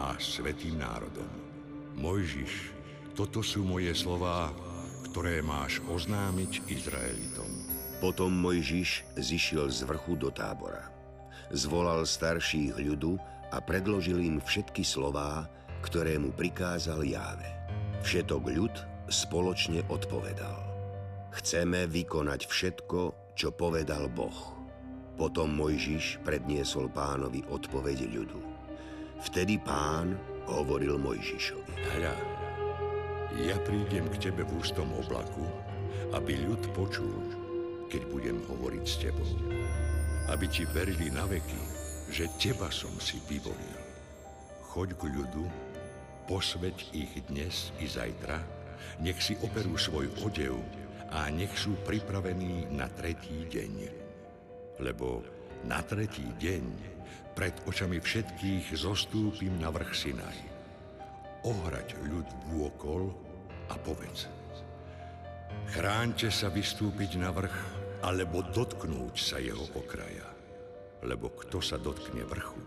a 0.01 0.17
svetým 0.17 0.81
národom. 0.81 1.29
Mojžiš, 2.01 2.73
toto 3.13 3.45
sú 3.45 3.61
moje 3.61 3.93
slová, 3.93 4.49
ktoré 5.11 5.43
máš 5.43 5.83
oznámiť 5.91 6.71
Izraelitom. 6.71 7.51
Potom 7.99 8.31
Mojžiš 8.31 9.03
zišiel 9.19 9.67
z 9.67 9.83
vrchu 9.83 10.15
do 10.15 10.31
tábora. 10.31 10.87
Zvolal 11.51 12.07
starších 12.07 12.79
ľudu 12.79 13.19
a 13.51 13.59
predložil 13.59 14.23
im 14.23 14.39
všetky 14.39 14.87
slová, 14.87 15.51
ktoré 15.83 16.15
mu 16.15 16.31
prikázal 16.31 17.03
Jáve. 17.03 17.43
Všetok 18.07 18.43
ľud 18.55 18.71
spoločne 19.11 19.83
odpovedal. 19.91 20.63
Chceme 21.35 21.91
vykonať 21.91 22.47
všetko, 22.47 23.35
čo 23.35 23.51
povedal 23.51 24.07
Boh. 24.07 24.55
Potom 25.19 25.51
Mojžiš 25.59 26.23
predniesol 26.23 26.87
pánovi 26.87 27.43
odpoveď 27.51 28.07
ľudu. 28.07 28.39
Vtedy 29.27 29.59
pán 29.59 30.15
hovoril 30.47 30.95
Mojžišovi. 30.95 31.99
Hľa, 31.99 32.15
ja 33.39 33.55
prídem 33.63 34.11
k 34.11 34.27
tebe 34.27 34.43
v 34.43 34.59
ústom 34.59 34.91
oblaku, 34.91 35.47
aby 36.11 36.35
ľud 36.43 36.59
počul, 36.75 37.15
keď 37.87 38.01
budem 38.11 38.37
hovoriť 38.43 38.83
s 38.83 38.95
tebou. 38.99 39.31
Aby 40.27 40.51
ti 40.51 40.67
verili 40.67 41.07
na 41.07 41.23
veky, 41.23 41.61
že 42.11 42.27
teba 42.35 42.67
som 42.67 42.91
si 42.99 43.23
vyvolil. 43.31 43.79
Choď 44.71 44.99
k 44.99 45.03
ľudu, 45.15 45.43
posveď 46.27 46.75
ich 46.91 47.13
dnes 47.31 47.71
i 47.79 47.87
zajtra, 47.87 48.39
nech 48.99 49.19
si 49.23 49.39
operú 49.39 49.79
svoj 49.79 50.11
odev 50.23 50.59
a 51.11 51.31
nech 51.31 51.51
sú 51.55 51.75
pripravení 51.87 52.67
na 52.71 52.91
tretí 52.91 53.47
deň. 53.47 53.73
Lebo 54.83 55.23
na 55.67 55.79
tretí 55.83 56.27
deň 56.39 56.63
pred 57.31 57.55
očami 57.63 57.99
všetkých 58.03 58.75
zostúpim 58.75 59.55
na 59.59 59.71
vrch 59.71 59.91
Sinaj 59.95 60.50
ohrať 61.45 61.97
ľud 62.05 62.27
vôkol 62.53 63.09
a 63.69 63.75
povedz. 63.81 64.29
Chráňte 65.71 66.27
sa 66.27 66.51
vystúpiť 66.51 67.15
na 67.21 67.31
vrch, 67.31 67.55
alebo 68.01 68.41
dotknúť 68.41 69.15
sa 69.15 69.37
jeho 69.37 69.63
okraja. 69.77 70.27
Lebo 71.05 71.29
kto 71.33 71.61
sa 71.61 71.77
dotkne 71.77 72.25
vrchu, 72.25 72.61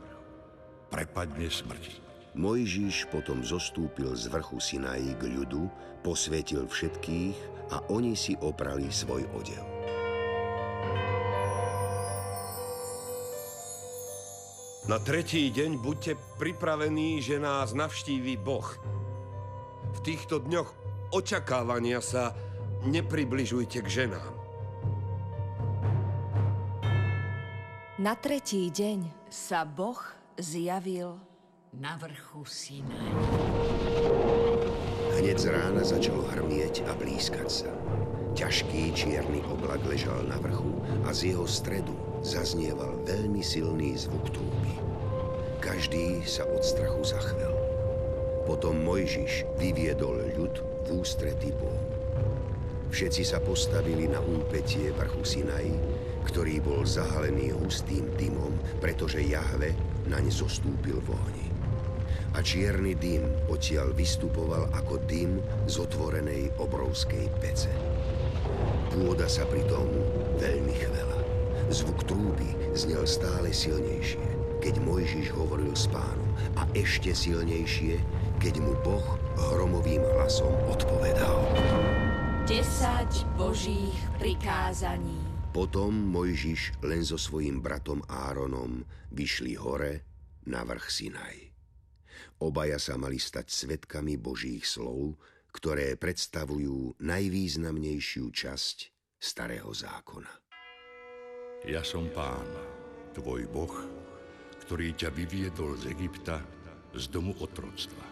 prepadne 0.90 1.50
smrti. 1.50 2.02
Mojžiš 2.34 3.14
potom 3.14 3.46
zostúpil 3.46 4.10
z 4.18 4.26
vrchu 4.26 4.58
Sinají 4.58 5.14
k 5.18 5.30
ľudu, 5.30 5.70
posvietil 6.02 6.66
všetkých 6.66 7.36
a 7.70 7.78
oni 7.94 8.18
si 8.18 8.34
oprali 8.42 8.90
svoj 8.90 9.22
odev. 9.38 9.73
Na 14.84 15.00
tretí 15.00 15.48
deň 15.48 15.80
buďte 15.80 16.12
pripravení, 16.36 17.16
že 17.24 17.40
nás 17.40 17.72
navštíví 17.72 18.36
Boh. 18.36 18.68
V 19.96 19.98
týchto 20.04 20.44
dňoch 20.44 20.68
očakávania 21.08 22.04
sa 22.04 22.36
nepribližujte 22.84 23.80
k 23.80 23.88
ženám. 23.88 24.32
Na 27.96 28.12
tretí 28.12 28.68
deň 28.68 29.08
sa 29.32 29.64
Boh 29.64 30.04
zjavil 30.36 31.16
na 31.72 31.96
vrchu 31.96 32.44
Sinaj. 32.44 33.08
Hneď 35.16 35.36
z 35.40 35.46
rána 35.48 35.80
začalo 35.80 36.28
hrmieť 36.28 36.84
a 36.84 36.92
blízkať 36.92 37.48
sa. 37.48 37.72
Ťažký 38.36 38.92
čierny 38.92 39.40
oblak 39.48 39.80
ležal 39.88 40.28
na 40.28 40.36
vrchu 40.36 40.76
a 41.08 41.16
z 41.16 41.32
jeho 41.32 41.48
stredu 41.48 42.13
zaznieval 42.24 43.04
veľmi 43.04 43.44
silný 43.44 44.00
zvuk 44.00 44.32
trúby. 44.32 44.72
Každý 45.60 46.24
sa 46.24 46.48
od 46.48 46.64
strachu 46.64 47.04
zachvel. 47.04 47.52
Potom 48.48 48.80
Mojžiš 48.80 49.44
vyviedol 49.60 50.32
ľud 50.32 50.54
v 50.84 51.04
ústrety 51.04 51.52
Bohu. 51.52 51.84
Všetci 52.88 53.22
sa 53.28 53.40
postavili 53.44 54.08
na 54.08 54.20
úpetie 54.24 54.92
vrchu 54.96 55.24
Sinaj, 55.24 55.68
ktorý 56.24 56.64
bol 56.64 56.86
zahalený 56.88 57.52
hustým 57.52 58.08
dymom, 58.16 58.56
pretože 58.80 59.20
Jahve 59.24 59.76
naň 60.08 60.32
zostúpil 60.32 61.00
v 61.04 61.08
ohni. 61.12 61.48
A 62.34 62.42
čierny 62.42 62.94
dym 62.98 63.26
odtiaľ 63.50 63.94
vystupoval 63.94 64.70
ako 64.74 65.02
dym 65.06 65.42
z 65.66 65.74
otvorenej 65.80 66.54
obrovskej 66.58 67.30
pece. 67.42 67.70
Pôda 68.94 69.26
sa 69.26 69.42
pri 69.46 69.66
tomu 69.66 70.06
veľmi 70.38 70.74
chvela 70.78 70.93
Zvuk 71.72 72.04
trúby 72.04 72.76
znel 72.76 73.08
stále 73.08 73.48
silnejšie, 73.48 74.20
keď 74.60 74.84
Mojžiš 74.84 75.32
hovoril 75.32 75.72
s 75.72 75.88
pánom 75.88 76.28
a 76.60 76.68
ešte 76.76 77.16
silnejšie, 77.16 77.96
keď 78.36 78.60
mu 78.60 78.76
Boh 78.84 79.16
hromovým 79.48 80.04
hlasom 80.04 80.52
odpovedal. 80.68 81.40
10 82.44 82.60
Božích 83.40 83.96
prikázaní. 84.20 85.16
Potom 85.56 85.96
Mojžiš 85.96 86.76
len 86.84 87.00
so 87.00 87.16
svojím 87.16 87.64
bratom 87.64 88.04
Áronom 88.12 88.84
vyšli 89.16 89.56
hore 89.56 90.04
na 90.44 90.68
vrch 90.68 90.86
Sinaj. 90.92 91.36
Obaja 92.44 92.76
sa 92.76 93.00
mali 93.00 93.16
stať 93.16 93.48
svetkami 93.48 94.20
Božích 94.20 94.68
slov, 94.68 95.16
ktoré 95.48 95.96
predstavujú 95.96 97.00
najvýznamnejšiu 97.00 98.26
časť 98.28 98.76
Starého 99.16 99.72
zákona. 99.72 100.43
Ja 101.64 101.80
som 101.80 102.12
pán, 102.12 102.44
tvoj 103.16 103.48
Boh, 103.48 103.72
ktorý 104.68 104.92
ťa 105.00 105.08
vyviedol 105.16 105.80
z 105.80 105.96
Egypta, 105.96 106.44
z 106.92 107.08
domu 107.08 107.32
otroctva. 107.40 108.04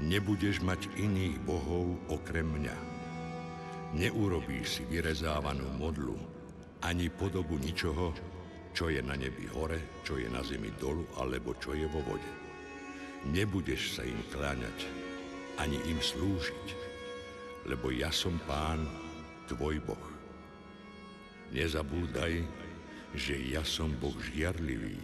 Nebudeš 0.00 0.64
mať 0.64 0.88
iných 0.96 1.36
bohov 1.44 2.00
okrem 2.08 2.48
mňa. 2.48 2.76
Neurobíš 4.00 4.80
si 4.80 4.82
vyrezávanú 4.88 5.68
modlu, 5.76 6.16
ani 6.80 7.12
podobu 7.12 7.60
ničoho, 7.60 8.16
čo 8.72 8.88
je 8.88 9.04
na 9.04 9.20
nebi 9.20 9.44
hore, 9.52 10.00
čo 10.00 10.16
je 10.16 10.24
na 10.32 10.40
zemi 10.40 10.72
dolu, 10.80 11.04
alebo 11.20 11.52
čo 11.60 11.76
je 11.76 11.84
vo 11.92 12.00
vode. 12.08 12.32
Nebudeš 13.36 14.00
sa 14.00 14.02
im 14.02 14.24
kláňať, 14.32 14.88
ani 15.60 15.76
im 15.92 16.00
slúžiť, 16.00 16.66
lebo 17.68 17.92
ja 17.92 18.08
som 18.08 18.40
pán, 18.48 18.88
tvoj 19.44 19.76
Boh. 19.84 20.13
Nezabúdaj, 21.52 22.40
že 23.14 23.34
ja 23.52 23.60
som 23.60 23.92
Boh 24.00 24.16
žiarlivý, 24.32 24.96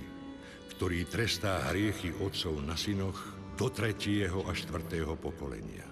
ktorý 0.77 1.05
trestá 1.07 1.69
hriechy 1.69 2.17
otcov 2.17 2.57
na 2.65 2.75
synoch 2.75 3.21
do 3.61 3.69
tretieho 3.69 4.49
a 4.49 4.57
štvrtého 4.57 5.13
pokolenia. 5.21 5.85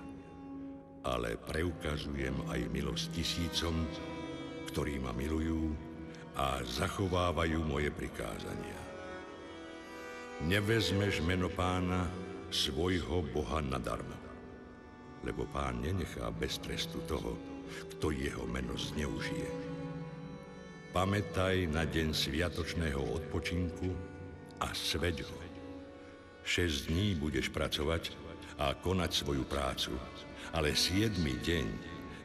Ale 1.04 1.36
preukazujem 1.36 2.34
aj 2.48 2.60
milosť 2.72 3.12
tisícom, 3.12 3.84
ktorí 4.72 4.96
ma 4.96 5.12
milujú 5.12 5.72
a 6.38 6.64
zachovávajú 6.64 7.60
moje 7.66 7.92
prikázania. 7.92 8.80
Nevezmeš 10.46 11.20
meno 11.26 11.50
pána 11.50 12.06
svojho 12.48 13.26
Boha 13.34 13.60
nadarmo, 13.60 14.16
lebo 15.26 15.44
pán 15.50 15.82
nenechá 15.82 16.30
bez 16.30 16.62
trestu 16.62 17.02
toho, 17.04 17.36
kto 17.96 18.14
jeho 18.14 18.46
meno 18.48 18.72
zneužije. 18.78 19.67
Pamätaj 20.88 21.68
na 21.68 21.84
deň 21.84 22.16
sviatočného 22.16 22.96
odpočinku 22.96 23.92
a 24.56 24.72
sveď 24.72 25.20
ho. 25.20 25.38
Šesť 26.48 26.88
dní 26.88 27.12
budeš 27.12 27.52
pracovať 27.52 28.16
a 28.56 28.72
konať 28.72 29.10
svoju 29.12 29.44
prácu, 29.44 29.92
ale 30.56 30.72
siedmy 30.72 31.36
deň 31.44 31.66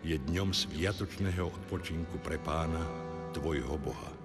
je 0.08 0.16
dňom 0.16 0.56
sviatočného 0.56 1.44
odpočinku 1.44 2.24
pre 2.24 2.40
pána, 2.40 2.80
tvojho 3.36 3.76
Boha. 3.76 4.16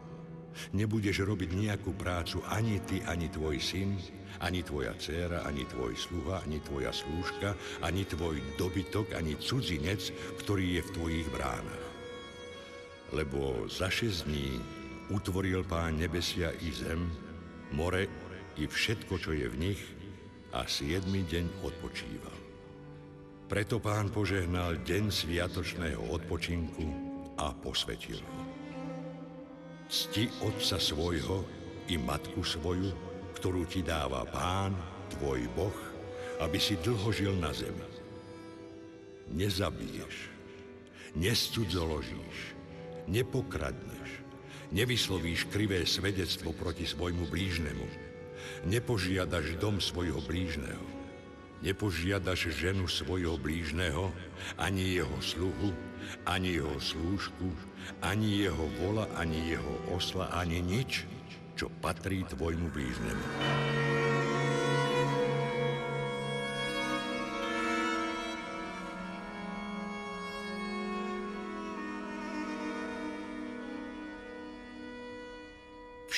Nebudeš 0.70 1.26
robiť 1.26 1.58
nejakú 1.58 1.98
prácu 1.98 2.38
ani 2.46 2.78
ty, 2.86 3.02
ani 3.10 3.26
tvoj 3.26 3.58
syn, 3.58 3.98
ani 4.38 4.62
tvoja 4.62 4.94
dcéra, 4.94 5.50
ani 5.50 5.66
tvoj 5.66 5.98
sluha, 5.98 6.46
ani 6.46 6.62
tvoja 6.62 6.94
slúžka, 6.94 7.58
ani 7.82 8.06
tvoj 8.06 8.38
dobytok, 8.54 9.18
ani 9.18 9.34
cudzinec, 9.34 10.14
ktorý 10.38 10.78
je 10.78 10.82
v 10.86 10.92
tvojich 10.94 11.28
bránach. 11.34 11.87
Lebo 13.12 13.64
za 13.70 13.88
šesť 13.88 14.28
dní 14.28 14.60
utvoril 15.08 15.64
pán 15.64 15.96
nebesia 15.96 16.52
i 16.60 16.68
zem, 16.68 17.08
more 17.72 18.04
i 18.60 18.64
všetko, 18.68 19.14
čo 19.16 19.32
je 19.32 19.46
v 19.48 19.56
nich, 19.56 19.82
a 20.52 20.64
siedmy 20.64 21.24
deň 21.28 21.64
odpočíval. 21.64 22.36
Preto 23.48 23.80
pán 23.80 24.12
požehnal 24.12 24.76
deň 24.84 25.08
sviatočného 25.08 26.12
odpočinku 26.12 26.84
a 27.40 27.52
posvetil 27.56 28.20
ho. 28.20 28.42
Cti 29.88 30.28
otca 30.44 30.76
svojho 30.76 31.48
i 31.88 31.96
matku 31.96 32.44
svoju, 32.44 32.92
ktorú 33.40 33.64
ti 33.64 33.80
dáva 33.80 34.28
pán, 34.28 34.76
tvoj 35.16 35.48
Boh, 35.56 35.78
aby 36.44 36.60
si 36.60 36.76
dlho 36.84 37.08
žil 37.08 37.32
na 37.40 37.48
zemi. 37.56 37.88
Nezabiješ, 39.32 40.28
nescudzoložíš, 41.16 42.57
nepokradneš, 43.08 44.22
nevyslovíš 44.70 45.48
krivé 45.48 45.82
svedectvo 45.88 46.52
proti 46.52 46.84
svojmu 46.84 47.26
blížnemu, 47.32 47.86
nepožiadaš 48.68 49.56
dom 49.56 49.80
svojho 49.80 50.20
blížneho, 50.20 50.84
nepožiadaš 51.64 52.52
ženu 52.52 52.84
svojho 52.84 53.40
blížneho, 53.40 54.12
ani 54.60 55.00
jeho 55.00 55.18
sluhu, 55.24 55.72
ani 56.28 56.60
jeho 56.60 56.78
slúžku, 56.78 57.48
ani 58.04 58.44
jeho 58.44 58.66
vola, 58.84 59.08
ani 59.16 59.56
jeho 59.56 59.74
osla, 59.96 60.28
ani 60.36 60.60
nič, 60.60 61.08
čo 61.56 61.72
patrí 61.80 62.22
tvojmu 62.28 62.68
blížnemu. 62.70 63.24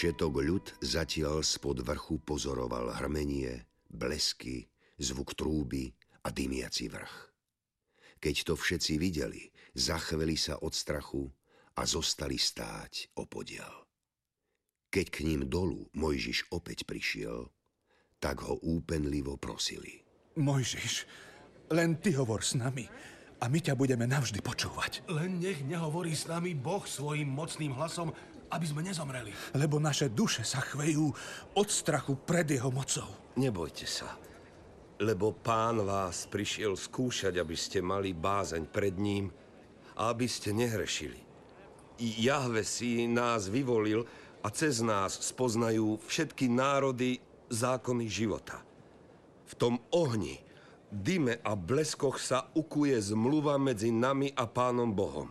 Všetok 0.01 0.33
ľud 0.33 0.81
zatiaľ 0.81 1.45
spod 1.45 1.85
vrchu 1.85 2.25
pozoroval 2.25 2.89
hrmenie, 3.05 3.69
blesky, 3.85 4.65
zvuk 4.97 5.37
trúby 5.37 5.93
a 6.25 6.33
dymiaci 6.33 6.89
vrch. 6.89 7.15
Keď 8.17 8.37
to 8.49 8.57
všetci 8.57 8.97
videli, 8.97 9.53
zachveli 9.77 10.41
sa 10.41 10.57
od 10.65 10.73
strachu 10.73 11.29
a 11.77 11.85
zostali 11.85 12.41
stáť 12.41 13.13
opodial. 13.21 13.85
Keď 14.89 15.07
k 15.13 15.21
ním 15.29 15.53
dolu 15.53 15.93
Mojžiš 15.93 16.49
opäť 16.49 16.89
prišiel, 16.89 17.53
tak 18.25 18.41
ho 18.41 18.57
úpenlivo 18.57 19.37
prosili. 19.37 20.01
Mojžiš, 20.41 21.05
len 21.77 22.01
ty 22.01 22.17
hovor 22.17 22.41
s 22.41 22.57
nami 22.57 22.89
a 23.41 23.49
my 23.49 23.59
ťa 23.61 23.73
budeme 23.73 24.05
navždy 24.05 24.45
počúvať. 24.45 25.01
Len 25.09 25.41
nech 25.41 25.65
nehovorí 25.65 26.13
s 26.13 26.29
nami 26.29 26.53
Boh 26.53 26.85
svojim 26.85 27.29
mocným 27.29 27.73
hlasom, 27.73 28.13
aby 28.51 28.67
sme 28.67 28.83
nezomreli. 28.83 29.31
Lebo 29.55 29.79
naše 29.79 30.11
duše 30.11 30.43
sa 30.43 30.61
chvejú 30.61 31.07
od 31.55 31.69
strachu 31.71 32.19
pred 32.27 32.51
jeho 32.51 32.69
mocou. 32.75 33.07
Nebojte 33.39 33.87
sa, 33.87 34.19
lebo 35.01 35.33
pán 35.33 35.81
vás 35.81 36.29
prišiel 36.29 36.77
skúšať, 36.77 37.39
aby 37.41 37.57
ste 37.57 37.81
mali 37.81 38.13
bázeň 38.13 38.69
pred 38.69 38.95
ním 39.01 39.33
a 39.97 40.13
aby 40.13 40.29
ste 40.29 40.53
nehrešili. 40.53 41.23
Jahve 42.01 42.65
si 42.65 43.05
nás 43.09 43.49
vyvolil 43.49 44.05
a 44.41 44.49
cez 44.49 44.81
nás 44.81 45.21
spoznajú 45.21 46.01
všetky 46.09 46.49
národy 46.49 47.21
zákony 47.53 48.09
života. 48.09 48.61
V 49.45 49.55
tom 49.59 49.83
ohni, 49.93 50.41
dyme 50.89 51.39
a 51.45 51.53
bleskoch 51.53 52.17
sa 52.17 52.49
ukuje 52.57 52.97
zmluva 53.01 53.61
medzi 53.61 53.93
nami 53.93 54.33
a 54.33 54.49
Pánom 54.49 54.91
Bohom. 54.91 55.29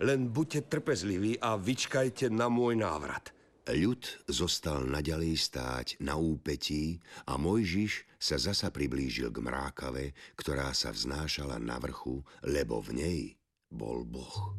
Len 0.00 0.32
buďte 0.32 0.72
trpezliví 0.72 1.36
a 1.44 1.60
vyčkajte 1.60 2.32
na 2.32 2.48
môj 2.48 2.80
návrat. 2.80 3.36
Ľud 3.68 4.00
zostal 4.24 4.88
naďalej 4.88 5.36
stáť 5.36 5.86
na 6.00 6.16
úpetí 6.16 6.98
a 7.28 7.36
Mojžiš 7.36 8.08
sa 8.16 8.40
zasa 8.40 8.72
priblížil 8.72 9.28
k 9.28 9.44
mrákave, 9.44 10.16
ktorá 10.40 10.72
sa 10.72 10.90
vznášala 10.90 11.60
na 11.60 11.76
vrchu, 11.76 12.24
lebo 12.48 12.80
v 12.80 12.90
nej 12.96 13.20
bol 13.68 14.08
Boh. 14.08 14.56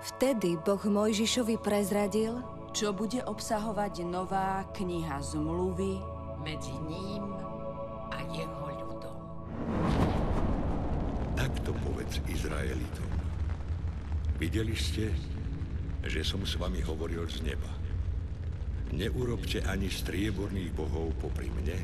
Vtedy 0.00 0.56
Boh 0.56 0.80
Mojžišovi 0.80 1.60
prezradil, 1.60 2.40
čo 2.72 2.96
bude 2.96 3.20
obsahovať 3.20 4.00
nová 4.08 4.64
kniha 4.72 5.20
zmluvy 5.20 6.00
medzi 6.40 6.72
ním 6.88 7.36
a 8.08 8.18
jeho 8.32 8.66
ľudom. 8.80 9.16
Takto 11.36 11.76
povedz 11.84 12.16
Izraelitom. 12.26 13.09
Videli 14.40 14.72
ste, 14.72 15.12
že 16.00 16.24
som 16.24 16.40
s 16.48 16.56
vami 16.56 16.80
hovoril 16.80 17.28
z 17.28 17.44
neba. 17.44 17.68
Neurobte 18.96 19.60
ani 19.68 19.92
strieborných 19.92 20.72
bohov 20.72 21.12
popri 21.20 21.52
mne, 21.52 21.76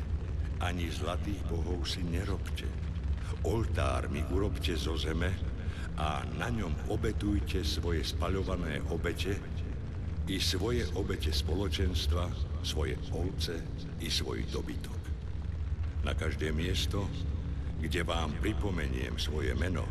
ani 0.64 0.88
zlatých 0.88 1.44
bohov 1.52 1.84
si 1.84 2.00
nerobte. 2.00 2.64
Oltár 3.44 4.08
mi 4.08 4.24
urobte 4.32 4.72
zo 4.72 4.96
zeme, 4.96 5.36
a 5.96 6.24
na 6.36 6.52
ňom 6.52 6.92
obetujte 6.92 7.64
svoje 7.64 8.04
spaľované 8.04 8.84
obete 8.92 9.36
i 10.28 10.36
svoje 10.36 10.84
obete 10.92 11.32
spoločenstva, 11.32 12.28
svoje 12.60 13.00
ovce 13.16 13.56
i 14.04 14.08
svoj 14.12 14.44
dobytok. 14.52 15.00
Na 16.04 16.12
každé 16.12 16.52
miesto, 16.52 17.08
kde 17.80 18.04
vám 18.04 18.36
pripomeniem 18.44 19.16
svoje 19.16 19.56
meno, 19.56 19.88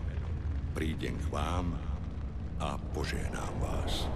prídem 0.78 1.18
k 1.18 1.28
vám 1.34 1.74
a 2.60 2.80
požehnám 2.96 3.54
vás. 3.60 4.08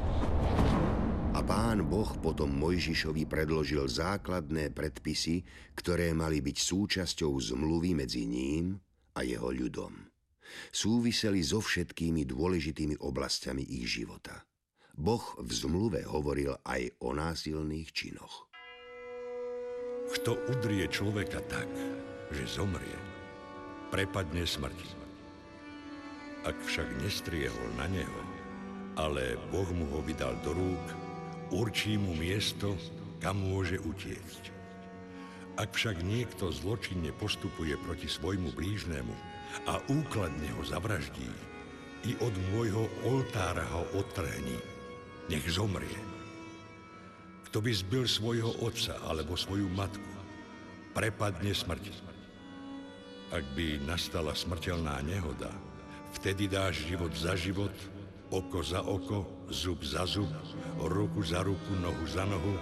A 1.36 1.40
pán 1.46 1.86
Boh 1.86 2.10
potom 2.20 2.52
Mojžišovi 2.58 3.30
predložil 3.30 3.86
základné 3.86 4.74
predpisy, 4.74 5.46
ktoré 5.78 6.12
mali 6.12 6.42
byť 6.42 6.58
súčasťou 6.58 7.32
zmluvy 7.32 7.96
medzi 7.96 8.26
ním 8.26 8.76
a 9.16 9.24
jeho 9.24 9.54
ľudom. 9.54 10.10
Súviseli 10.74 11.46
so 11.46 11.62
všetkými 11.62 12.26
dôležitými 12.26 12.98
oblastiami 13.00 13.62
ich 13.62 13.86
života. 13.88 14.42
Boh 15.00 15.24
v 15.40 15.52
zmluve 15.54 16.04
hovoril 16.04 16.60
aj 16.66 17.00
o 17.06 17.16
násilných 17.16 17.90
činoch. 17.94 18.50
Kto 20.10 20.36
udrie 20.50 20.90
človeka 20.90 21.40
tak, 21.46 21.70
že 22.34 22.44
zomrie, 22.50 22.98
prepadne 23.94 24.44
smrti. 24.44 24.99
Ak 26.48 26.56
však 26.64 26.88
nestriehol 27.04 27.70
na 27.76 27.92
neho, 27.92 28.22
ale 28.96 29.36
Boh 29.52 29.68
mu 29.76 29.88
ho 29.92 30.00
vydal 30.00 30.40
do 30.44 30.56
rúk, 30.56 30.86
určí 31.52 32.00
mu 32.00 32.16
miesto, 32.16 32.80
kam 33.20 33.44
môže 33.44 33.80
utiecť. 33.80 34.56
Ak 35.60 35.76
však 35.76 36.00
niekto 36.00 36.56
zločinne 36.56 37.12
postupuje 37.20 37.76
proti 37.84 38.08
svojmu 38.08 38.56
blížnemu 38.56 39.12
a 39.68 39.84
úkladne 39.92 40.48
ho 40.56 40.64
zavraždí, 40.64 41.28
i 42.08 42.16
od 42.24 42.32
môjho 42.56 42.88
oltára 43.04 43.68
ho 43.76 43.84
odtrhni, 44.00 44.56
nech 45.28 45.44
zomrie. 45.52 46.00
Kto 47.52 47.60
by 47.60 47.72
zbil 47.76 48.08
svojho 48.08 48.56
otca 48.64 48.96
alebo 49.04 49.36
svoju 49.36 49.68
matku, 49.76 50.14
prepadne 50.96 51.52
smrti. 51.52 51.92
Ak 53.36 53.44
by 53.52 53.84
nastala 53.84 54.32
smrteľná 54.32 55.04
nehoda, 55.04 55.52
vtedy 56.18 56.48
dáš 56.48 56.86
život 56.88 57.14
za 57.14 57.36
život, 57.36 57.74
oko 58.30 58.64
za 58.64 58.82
oko, 58.82 59.26
zub 59.50 59.82
za 59.82 60.06
zub, 60.06 60.30
ruku 60.78 61.24
za 61.26 61.42
ruku, 61.44 61.74
nohu 61.82 62.06
za 62.08 62.26
nohu, 62.26 62.54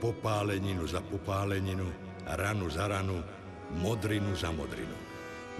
popáleninu 0.00 0.86
za 0.86 1.00
popáleninu, 1.00 1.86
ranu 2.26 2.70
za 2.70 2.88
ranu, 2.88 3.22
modrinu 3.82 4.36
za 4.36 4.50
modrinu. 4.50 4.96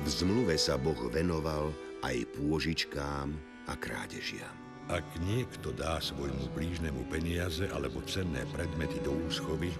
V 0.00 0.08
zmluve 0.08 0.56
sa 0.56 0.80
Boh 0.80 0.96
venoval 1.12 1.74
aj 2.00 2.24
pôžičkám 2.38 3.28
a 3.68 3.72
krádežiam. 3.76 4.54
Ak 4.90 5.04
niekto 5.22 5.70
dá 5.70 6.02
svojmu 6.02 6.50
blížnemu 6.56 7.06
peniaze 7.12 7.68
alebo 7.70 8.02
cenné 8.08 8.42
predmety 8.50 8.98
do 9.06 9.14
úschovy 9.28 9.70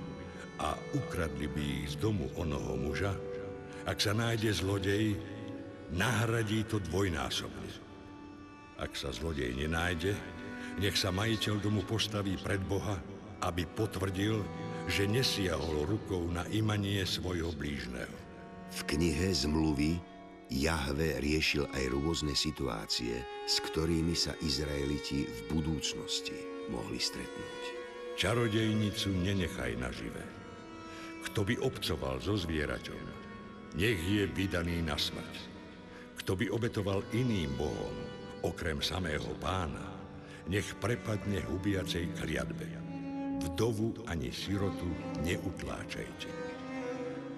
a 0.62 0.76
ukradli 0.94 1.50
by 1.50 1.62
ich 1.82 1.96
z 1.96 2.04
domu 2.04 2.30
onoho 2.38 2.78
muža, 2.78 3.16
ak 3.88 3.96
sa 3.98 4.12
nájde 4.12 4.52
zlodej, 4.54 5.16
nahradí 5.94 6.66
to 6.66 6.78
dvojnásobne. 6.90 7.70
Ak 8.80 8.96
sa 8.96 9.12
zlodej 9.12 9.52
nenájde, 9.54 10.16
nech 10.80 10.96
sa 10.96 11.12
majiteľ 11.12 11.54
domu 11.60 11.84
postaví 11.84 12.38
pred 12.40 12.62
Boha, 12.64 12.96
aby 13.44 13.68
potvrdil, 13.68 14.40
že 14.88 15.04
nesiahol 15.04 15.84
rukou 15.84 16.30
na 16.32 16.46
imanie 16.50 17.04
svojho 17.04 17.52
blížneho. 17.52 18.16
V 18.70 18.80
knihe 18.86 19.34
zmluvy 19.34 19.98
Jahve 20.50 21.22
riešil 21.22 21.66
aj 21.70 21.84
rôzne 21.94 22.34
situácie, 22.34 23.22
s 23.46 23.62
ktorými 23.70 24.18
sa 24.18 24.34
Izraeliti 24.42 25.26
v 25.26 25.38
budúcnosti 25.54 26.34
mohli 26.70 26.98
stretnúť. 26.98 27.62
Čarodejnicu 28.18 29.14
nenechaj 29.14 29.78
nažive. 29.78 30.22
Kto 31.30 31.46
by 31.46 31.54
obcoval 31.62 32.18
so 32.18 32.34
zvieraťom, 32.34 33.04
nech 33.78 34.00
je 34.02 34.26
vydaný 34.26 34.82
na 34.82 34.98
smrť. 34.98 35.49
Kto 36.20 36.36
by 36.36 36.52
obetoval 36.52 37.00
iným 37.16 37.56
bohom, 37.56 37.96
okrem 38.44 38.84
samého 38.84 39.32
pána, 39.40 39.88
nech 40.52 40.76
prepadne 40.76 41.40
hubiacej 41.48 42.12
kliatbe. 42.20 42.68
Vdovu 43.40 44.04
ani 44.04 44.28
sirotu 44.28 44.92
neutláčajte. 45.24 46.28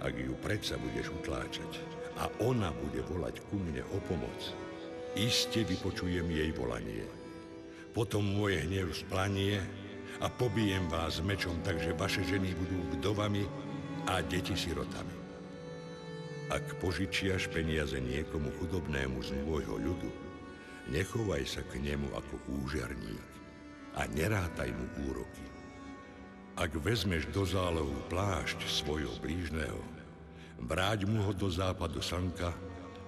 Ak 0.03 0.19
ju 0.19 0.35
predsa 0.43 0.75
budeš 0.83 1.15
utláčať 1.15 1.79
a 2.19 2.27
ona 2.43 2.75
bude 2.75 3.07
volať 3.07 3.39
ku 3.47 3.63
mne 3.63 3.87
o 3.95 4.03
pomoc, 4.11 4.51
iste 5.15 5.63
vypočujem 5.63 6.27
jej 6.27 6.51
volanie. 6.51 7.07
Potom 7.95 8.27
môj 8.27 8.67
hnev 8.67 8.91
splanie 8.91 9.63
a 10.19 10.27
pobijem 10.27 10.91
vás 10.91 11.23
mečom, 11.23 11.55
takže 11.63 11.95
vaše 11.95 12.27
ženy 12.27 12.51
budú 12.59 12.83
vdovami 12.99 13.47
a 14.11 14.19
deti 14.27 14.59
sirotami. 14.59 15.22
Ak 16.53 16.69
požičiaš 16.85 17.49
peniaze 17.49 17.97
niekomu 17.97 18.53
chudobnému 18.61 19.25
z 19.25 19.33
môjho 19.41 19.81
ľudu, 19.81 20.13
nechovaj 20.93 21.49
sa 21.49 21.65
k 21.65 21.81
nemu 21.81 22.13
ako 22.13 22.37
úžerník 22.61 23.25
a 23.97 24.05
nerátaj 24.13 24.69
mu 24.69 24.85
úroky. 25.09 25.49
Ak 26.61 26.77
vezmeš 26.77 27.25
do 27.33 27.49
zálohu 27.49 27.97
plášť 28.13 28.69
svojho 28.69 29.17
blížneho, 29.25 29.81
vráť 30.69 31.09
mu 31.09 31.25
ho 31.25 31.33
do 31.33 31.49
západu 31.49 32.05
slnka, 32.05 32.53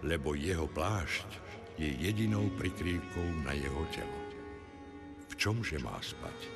lebo 0.00 0.32
jeho 0.32 0.64
plášť 0.64 1.28
je 1.76 1.92
jedinou 2.00 2.48
prikrývkou 2.56 3.44
na 3.44 3.52
jeho 3.52 3.84
telo. 3.92 4.20
V 5.28 5.36
čomže 5.36 5.76
má 5.84 6.00
spať? 6.00 6.48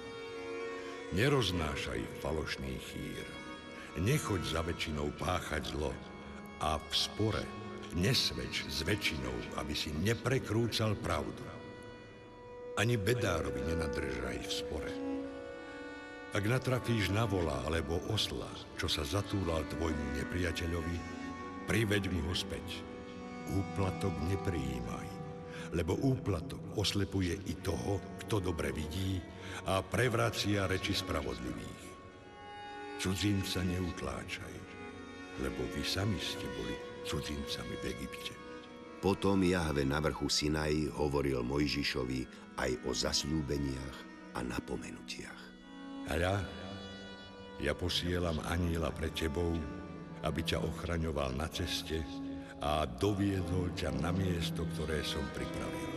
Neroznášaj 1.12 2.00
falošný 2.24 2.80
chýr. 2.80 3.28
Nechoď 4.00 4.40
za 4.40 4.64
väčšinou 4.64 5.12
páchať 5.20 5.76
zlo 5.76 5.92
a 6.62 6.78
v 6.78 6.92
spore 6.92 7.44
nesvedč 7.96 8.66
s 8.68 8.84
väčšinou, 8.84 9.60
aby 9.62 9.72
si 9.72 9.94
neprekrúcal 10.04 10.98
pravdu. 10.98 11.44
Ani 12.78 12.94
bedárovi 12.94 13.64
nenadržaj 13.64 14.38
v 14.38 14.52
spore. 14.52 14.92
Ak 16.36 16.44
natrafíš 16.44 17.08
na 17.08 17.24
vola 17.24 17.64
alebo 17.64 18.04
osla, 18.12 18.52
čo 18.76 18.86
sa 18.86 19.02
zatúlal 19.02 19.64
tvojmu 19.72 20.20
nepriateľovi, 20.20 20.96
priveď 21.64 22.12
mu 22.12 22.20
ho 22.28 22.34
späť. 22.36 22.84
Úplatok 23.48 24.12
neprijímaj, 24.28 25.08
lebo 25.72 25.96
úplatok 26.04 26.60
oslepuje 26.76 27.32
i 27.48 27.54
toho, 27.64 27.96
kto 28.24 28.44
dobre 28.44 28.76
vidí 28.76 29.16
a 29.64 29.80
prevracia 29.80 30.68
reči 30.68 30.92
spravodlivých. 30.92 31.80
Cudzinca 33.00 33.64
neutláčaj, 33.64 34.54
lebo 35.42 35.62
vy 35.74 35.82
sami 35.86 36.18
ste 36.18 36.44
boli 36.58 36.74
cudzincami 37.06 37.74
v 37.80 37.84
Egypte. 37.94 38.34
Potom 38.98 39.38
Jahve 39.46 39.86
na 39.86 40.02
vrchu 40.02 40.26
Sinaj 40.26 40.90
hovoril 40.98 41.38
Mojžišovi 41.46 42.26
aj 42.58 42.70
o 42.82 42.90
zasľúbeniach 42.90 43.96
a 44.34 44.42
napomenutiach. 44.42 45.42
A 46.10 46.14
ja, 46.18 47.72
posielam 47.78 48.42
aniela 48.50 48.90
pred 48.90 49.14
tebou, 49.14 49.54
aby 50.26 50.40
ťa 50.42 50.58
ochraňoval 50.66 51.30
na 51.38 51.46
ceste 51.46 52.02
a 52.58 52.82
doviedol 52.90 53.70
ťa 53.78 53.94
na 54.02 54.10
miesto, 54.10 54.66
ktoré 54.74 54.98
som 55.06 55.22
pripravil. 55.30 55.94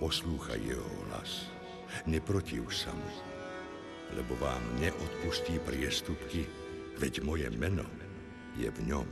Poslúchaj 0.00 0.60
jeho 0.60 0.92
hlas, 1.08 1.52
neprotiv 2.08 2.72
sa 2.72 2.88
mu, 2.96 3.12
lebo 4.16 4.32
vám 4.40 4.64
neodpustí 4.80 5.60
priestupky, 5.60 6.48
veď 6.96 7.20
moje 7.20 7.52
meno 7.52 7.84
je 8.56 8.68
v 8.72 8.80
ňom. 8.88 9.08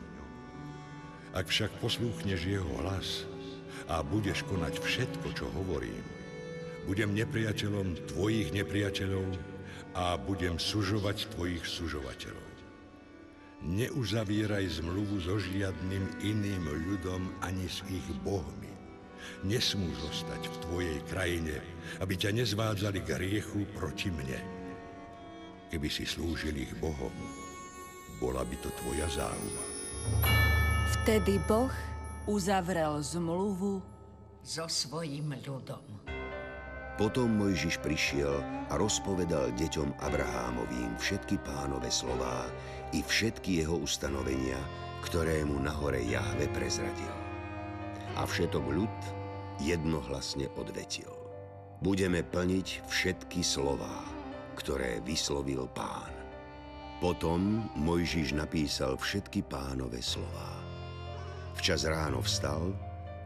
Ak 1.34 1.50
však 1.50 1.70
poslúchneš 1.82 2.46
jeho 2.46 2.70
hlas 2.80 3.26
a 3.90 4.00
budeš 4.00 4.46
konať 4.46 4.78
všetko, 4.80 5.26
čo 5.34 5.46
hovorím, 5.52 6.04
budem 6.86 7.12
nepriateľom 7.16 8.08
tvojich 8.14 8.54
nepriateľov 8.54 9.28
a 9.94 10.18
budem 10.20 10.60
sužovať 10.60 11.32
tvojich 11.34 11.64
sužovateľov. 11.64 12.54
Neuzavieraj 13.64 14.84
zmluvu 14.84 15.24
so 15.24 15.40
žiadnym 15.40 16.04
iným 16.20 16.68
ľudom 16.68 17.32
ani 17.40 17.64
s 17.64 17.80
ich 17.88 18.04
bohmi. 18.20 18.68
Nesmú 19.40 19.88
zostať 20.04 20.52
v 20.52 20.56
tvojej 20.68 20.98
krajine, 21.08 21.56
aby 22.04 22.12
ťa 22.12 22.36
nezvádzali 22.36 23.00
k 23.00 23.08
hriechu 23.16 23.64
proti 23.72 24.12
mne. 24.12 24.36
Keby 25.72 25.88
si 25.88 26.04
slúžil 26.04 26.60
ich 26.60 26.76
bohom, 26.76 27.12
bola 28.24 28.40
by 28.40 28.56
to 28.56 28.72
tvoja 28.80 29.04
záuba. 29.12 29.62
Vtedy 30.96 31.36
Boh 31.44 31.68
uzavrel 32.24 32.96
zmluvu 33.04 33.84
so 34.40 34.64
svojím 34.64 35.36
ľudom. 35.44 35.84
Potom 36.94 37.26
Mojžiš 37.36 37.82
prišiel 37.82 38.38
a 38.70 38.78
rozpovedal 38.78 39.52
deťom 39.58 39.98
Abrahámovým 39.98 40.94
všetky 40.96 41.42
pánové 41.42 41.90
slová 41.90 42.46
i 42.94 43.02
všetky 43.02 43.66
jeho 43.66 43.82
ustanovenia, 43.82 44.56
ktoré 45.02 45.42
mu 45.42 45.58
na 45.58 45.74
hore 45.74 46.00
Jahve 46.00 46.46
prezradil. 46.54 47.14
A 48.14 48.22
všetok 48.22 48.62
ľud 48.62 48.96
jednohlasne 49.58 50.46
odvetil. 50.54 51.10
Budeme 51.82 52.22
plniť 52.22 52.86
všetky 52.86 53.42
slová, 53.42 54.06
ktoré 54.54 55.02
vyslovil 55.02 55.66
pán. 55.74 56.13
Potom 57.04 57.68
Mojžiš 57.76 58.32
napísal 58.32 58.96
všetky 58.96 59.44
pánové 59.44 60.00
slová. 60.00 60.56
Včas 61.52 61.84
ráno 61.84 62.24
vstal, 62.24 62.72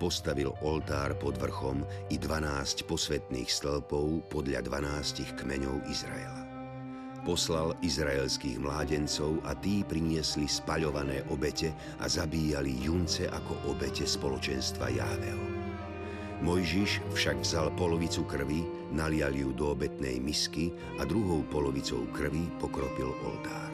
postavil 0.03 0.51
oltár 0.67 1.15
pod 1.15 1.39
vrchom 1.39 1.87
i 2.11 2.19
12 2.19 2.91
posvetných 2.91 3.47
stĺpov 3.47 4.35
podľa 4.35 4.67
12 4.67 5.31
kmeňov 5.39 5.87
Izraela. 5.87 6.43
Poslal 7.23 7.79
izraelských 7.79 8.59
mládencov 8.59 9.39
a 9.47 9.55
tí 9.55 9.87
priniesli 9.87 10.51
spaľované 10.51 11.23
obete 11.31 11.71
a 12.03 12.11
zabíjali 12.11 12.83
junce 12.83 13.31
ako 13.31 13.63
obete 13.71 14.03
spoločenstva 14.03 14.91
Jáveho. 14.91 15.59
Mojžiš 16.43 17.03
však 17.15 17.47
vzal 17.47 17.71
polovicu 17.79 18.27
krvi, 18.27 18.67
nalial 18.91 19.35
ju 19.35 19.55
do 19.55 19.71
obetnej 19.75 20.23
misky 20.23 20.75
a 20.99 21.07
druhou 21.07 21.47
polovicou 21.47 22.07
krvi 22.15 22.47
pokropil 22.59 23.11
oltár. 23.27 23.68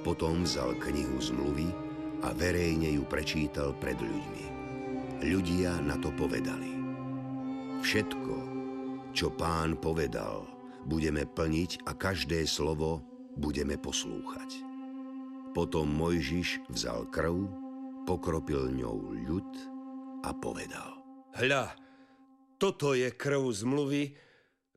Potom 0.00 0.48
vzal 0.48 0.80
knihu 0.80 1.20
zmluvy 1.20 1.68
a 2.24 2.32
verejne 2.32 2.96
ju 2.96 3.04
prečítal 3.04 3.76
pred 3.76 3.96
ľuďmi. 4.00 4.44
Ľudia 5.20 5.84
na 5.84 6.00
to 6.00 6.08
povedali. 6.16 6.72
Všetko, 7.84 8.34
čo 9.12 9.32
pán 9.32 9.76
povedal, 9.76 10.44
budeme 10.88 11.28
plniť 11.28 11.84
a 11.88 11.92
každé 11.96 12.48
slovo 12.48 13.04
budeme 13.36 13.76
poslúchať. 13.76 14.64
Potom 15.56 15.90
Mojžiš 15.92 16.62
vzal 16.70 17.08
krv, 17.10 17.48
pokropil 18.04 18.70
ňou 18.76 19.16
ľud 19.28 19.50
a 20.22 20.30
povedal. 20.36 20.96
Hľa, 21.36 21.72
toto 22.60 22.92
je 22.92 23.08
krv 23.12 23.48
zmluvy, 23.48 24.12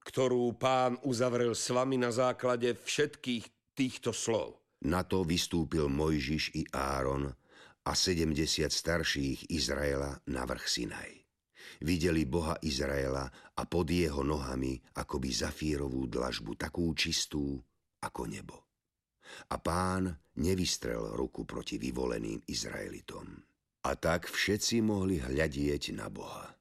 ktorú 0.04 0.56
pán 0.56 1.00
uzavrel 1.04 1.56
s 1.56 1.68
vami 1.72 2.00
na 2.00 2.12
základe 2.12 2.76
všetkých 2.76 3.76
týchto 3.76 4.16
slov. 4.16 4.63
Na 4.84 5.08
to 5.08 5.24
vystúpil 5.24 5.88
Mojžiš 5.88 6.60
i 6.60 6.68
Áron 6.76 7.32
a 7.88 7.92
70 7.96 8.68
starších 8.68 9.48
Izraela 9.48 10.20
na 10.28 10.44
vrch 10.44 10.68
Sinaj. 10.68 11.24
Videli 11.80 12.28
Boha 12.28 12.60
Izraela 12.60 13.32
a 13.56 13.64
pod 13.64 13.88
jeho 13.88 14.28
nohami 14.28 14.76
akoby 15.00 15.32
zafírovú 15.32 16.12
dlažbu 16.12 16.60
takú 16.60 16.92
čistú 17.00 17.64
ako 18.04 18.28
nebo. 18.28 18.58
A 19.50 19.56
pán 19.56 20.12
nevystrel 20.36 21.16
ruku 21.16 21.48
proti 21.48 21.80
vyvoleným 21.80 22.44
Izraelitom. 22.44 23.40
A 23.88 23.92
tak 23.96 24.28
všetci 24.28 24.84
mohli 24.84 25.24
hľadieť 25.24 25.96
na 25.96 26.12
Boha. 26.12 26.60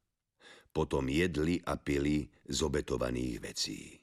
Potom 0.70 1.10
jedli 1.10 1.58
a 1.66 1.74
pili 1.74 2.30
z 2.46 2.58
obetovaných 2.62 3.36
vecí. 3.42 3.98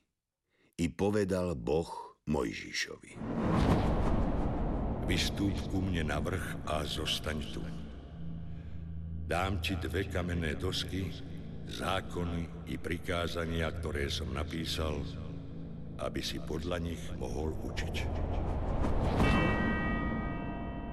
I 0.79 0.85
povedal 0.91 1.55
Boh 1.55 2.19
Mojžišovi. 2.29 3.11
Vystúp 5.09 5.57
ku 5.73 5.81
mne 5.81 6.05
na 6.05 6.21
vrch 6.21 6.69
a 6.69 6.85
zostaň 6.85 7.41
tu. 7.49 7.65
Dám 9.25 9.57
ti 9.57 9.73
dve 9.73 10.05
kamenné 10.05 10.53
dosky, 10.53 11.09
zákony 11.65 12.69
i 12.69 12.77
prikázania, 12.77 13.73
ktoré 13.73 14.05
som 14.05 14.29
napísal, 14.29 15.01
aby 15.97 16.21
si 16.21 16.37
podľa 16.37 16.77
nich 16.77 17.01
mohol 17.17 17.57
učiť. 17.57 17.95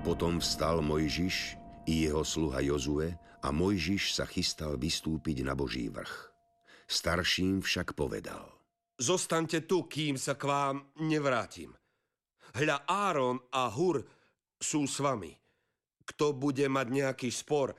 Potom 0.00 0.40
vstal 0.40 0.80
Mojžiš 0.80 1.60
i 1.84 2.08
jeho 2.08 2.24
sluha 2.24 2.64
Jozue 2.64 3.12
a 3.20 3.48
Mojžiš 3.52 4.16
sa 4.16 4.24
chystal 4.24 4.80
vystúpiť 4.80 5.44
na 5.44 5.52
Boží 5.52 5.92
vrch. 5.92 6.32
Starším 6.88 7.60
však 7.60 7.92
povedal. 7.92 8.48
Zostaňte 8.96 9.68
tu, 9.68 9.84
kým 9.84 10.16
sa 10.16 10.40
k 10.40 10.48
vám 10.48 10.88
nevrátim. 11.04 11.76
Hľa 12.56 12.88
Áron 12.88 13.36
a 13.52 13.68
Hur 13.68 14.00
sú 14.56 14.88
s 14.88 14.96
vami. 15.04 15.28
Kto 16.08 16.32
bude 16.32 16.64
mať 16.72 16.88
nejaký 16.88 17.28
spor, 17.28 17.76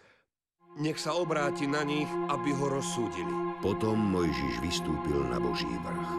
nech 0.77 1.01
sa 1.01 1.17
obráti 1.17 1.65
na 1.65 1.81
nich, 1.81 2.05
aby 2.29 2.53
ho 2.53 2.69
rozsúdili. 2.69 3.57
Potom 3.57 3.97
Mojžiš 3.97 4.61
vystúpil 4.61 5.17
na 5.33 5.41
Boží 5.41 5.65
vrch. 5.65 6.11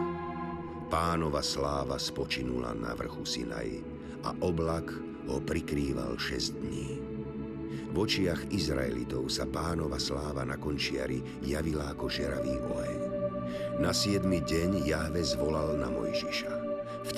Pánova 0.90 1.38
sláva 1.38 2.02
spočinula 2.02 2.74
na 2.74 2.98
vrchu 2.98 3.22
Sinaj 3.22 3.78
a 4.26 4.34
oblak 4.42 4.90
ho 5.30 5.38
prikrýval 5.38 6.18
6 6.18 6.58
dní. 6.58 6.98
V 7.94 7.94
očiach 7.94 8.50
Izraelitov 8.50 9.30
sa 9.30 9.46
pánova 9.46 10.02
sláva 10.02 10.42
na 10.42 10.58
končiari 10.58 11.22
javila 11.46 11.94
ako 11.94 12.10
žeravý 12.10 12.58
oheň. 12.58 13.00
Na 13.78 13.94
siedmy 13.94 14.42
deň 14.42 14.82
Jahve 14.82 15.22
zvolal 15.22 15.78
na 15.78 15.86
Mojžiša. 15.94 16.57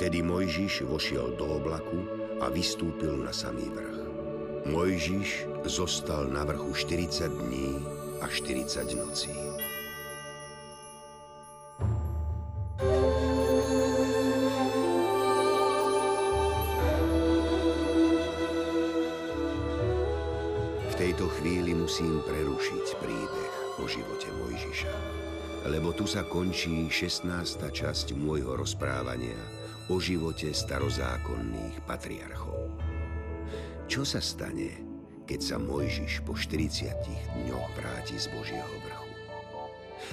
Vtedy 0.01 0.25
Mojžiš 0.25 0.89
vošiel 0.89 1.37
do 1.37 1.61
oblaku 1.61 2.01
a 2.41 2.49
vystúpil 2.49 3.21
na 3.21 3.37
samý 3.37 3.69
vrch. 3.69 4.01
Mojžiš 4.73 5.45
zostal 5.69 6.25
na 6.25 6.41
vrchu 6.49 6.73
40 6.73 7.29
dní 7.29 7.77
a 8.17 8.25
40 8.25 8.97
nocí. 8.97 9.37
V 20.89 20.95
tejto 20.97 21.29
chvíli 21.29 21.77
musím 21.77 22.25
prerušiť 22.25 22.87
príbeh 23.05 23.53
o 23.77 23.85
živote 23.85 24.33
Mojžiša, 24.33 24.97
lebo 25.69 25.93
tu 25.93 26.09
sa 26.09 26.25
končí 26.25 26.89
16. 26.89 27.29
časť 27.69 28.17
môjho 28.17 28.57
rozprávania 28.57 29.60
o 29.91 29.99
živote 29.99 30.55
starozákonných 30.55 31.83
patriarchov. 31.83 32.71
Čo 33.91 34.07
sa 34.07 34.23
stane, 34.23 34.79
keď 35.27 35.41
sa 35.43 35.57
Mojžiš 35.59 36.23
po 36.23 36.39
40 36.39 36.95
dňoch 37.43 37.69
vráti 37.75 38.15
z 38.15 38.31
Božieho 38.31 38.71
vrchu? 38.87 39.11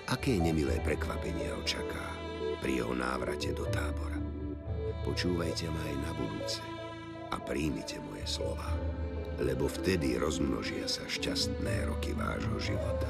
Aké 0.10 0.34
nemilé 0.42 0.82
prekvapenie 0.82 1.54
ho 1.54 1.62
čaká 1.62 2.10
pri 2.58 2.82
jeho 2.82 2.98
návrate 2.98 3.54
do 3.54 3.70
tábora? 3.70 4.18
Počúvajte 5.06 5.70
ma 5.70 5.82
aj 5.94 5.96
na 6.02 6.12
budúce 6.18 6.62
a 7.30 7.38
príjmite 7.38 8.02
moje 8.10 8.26
slova, 8.26 8.74
lebo 9.38 9.70
vtedy 9.70 10.18
rozmnožia 10.18 10.90
sa 10.90 11.06
šťastné 11.06 11.86
roky 11.86 12.18
vášho 12.18 12.58
života. 12.58 13.10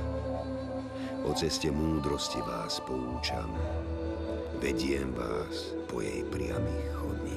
O 1.23 1.31
ceste 1.31 1.71
múdrosti 1.71 2.43
vás 2.43 2.83
poučam, 2.83 3.55
vediem 4.57 5.13
vás 5.13 5.77
po 5.85 6.01
jej 6.01 6.25
priamých 6.33 6.89
chodníkoch. 6.97 7.36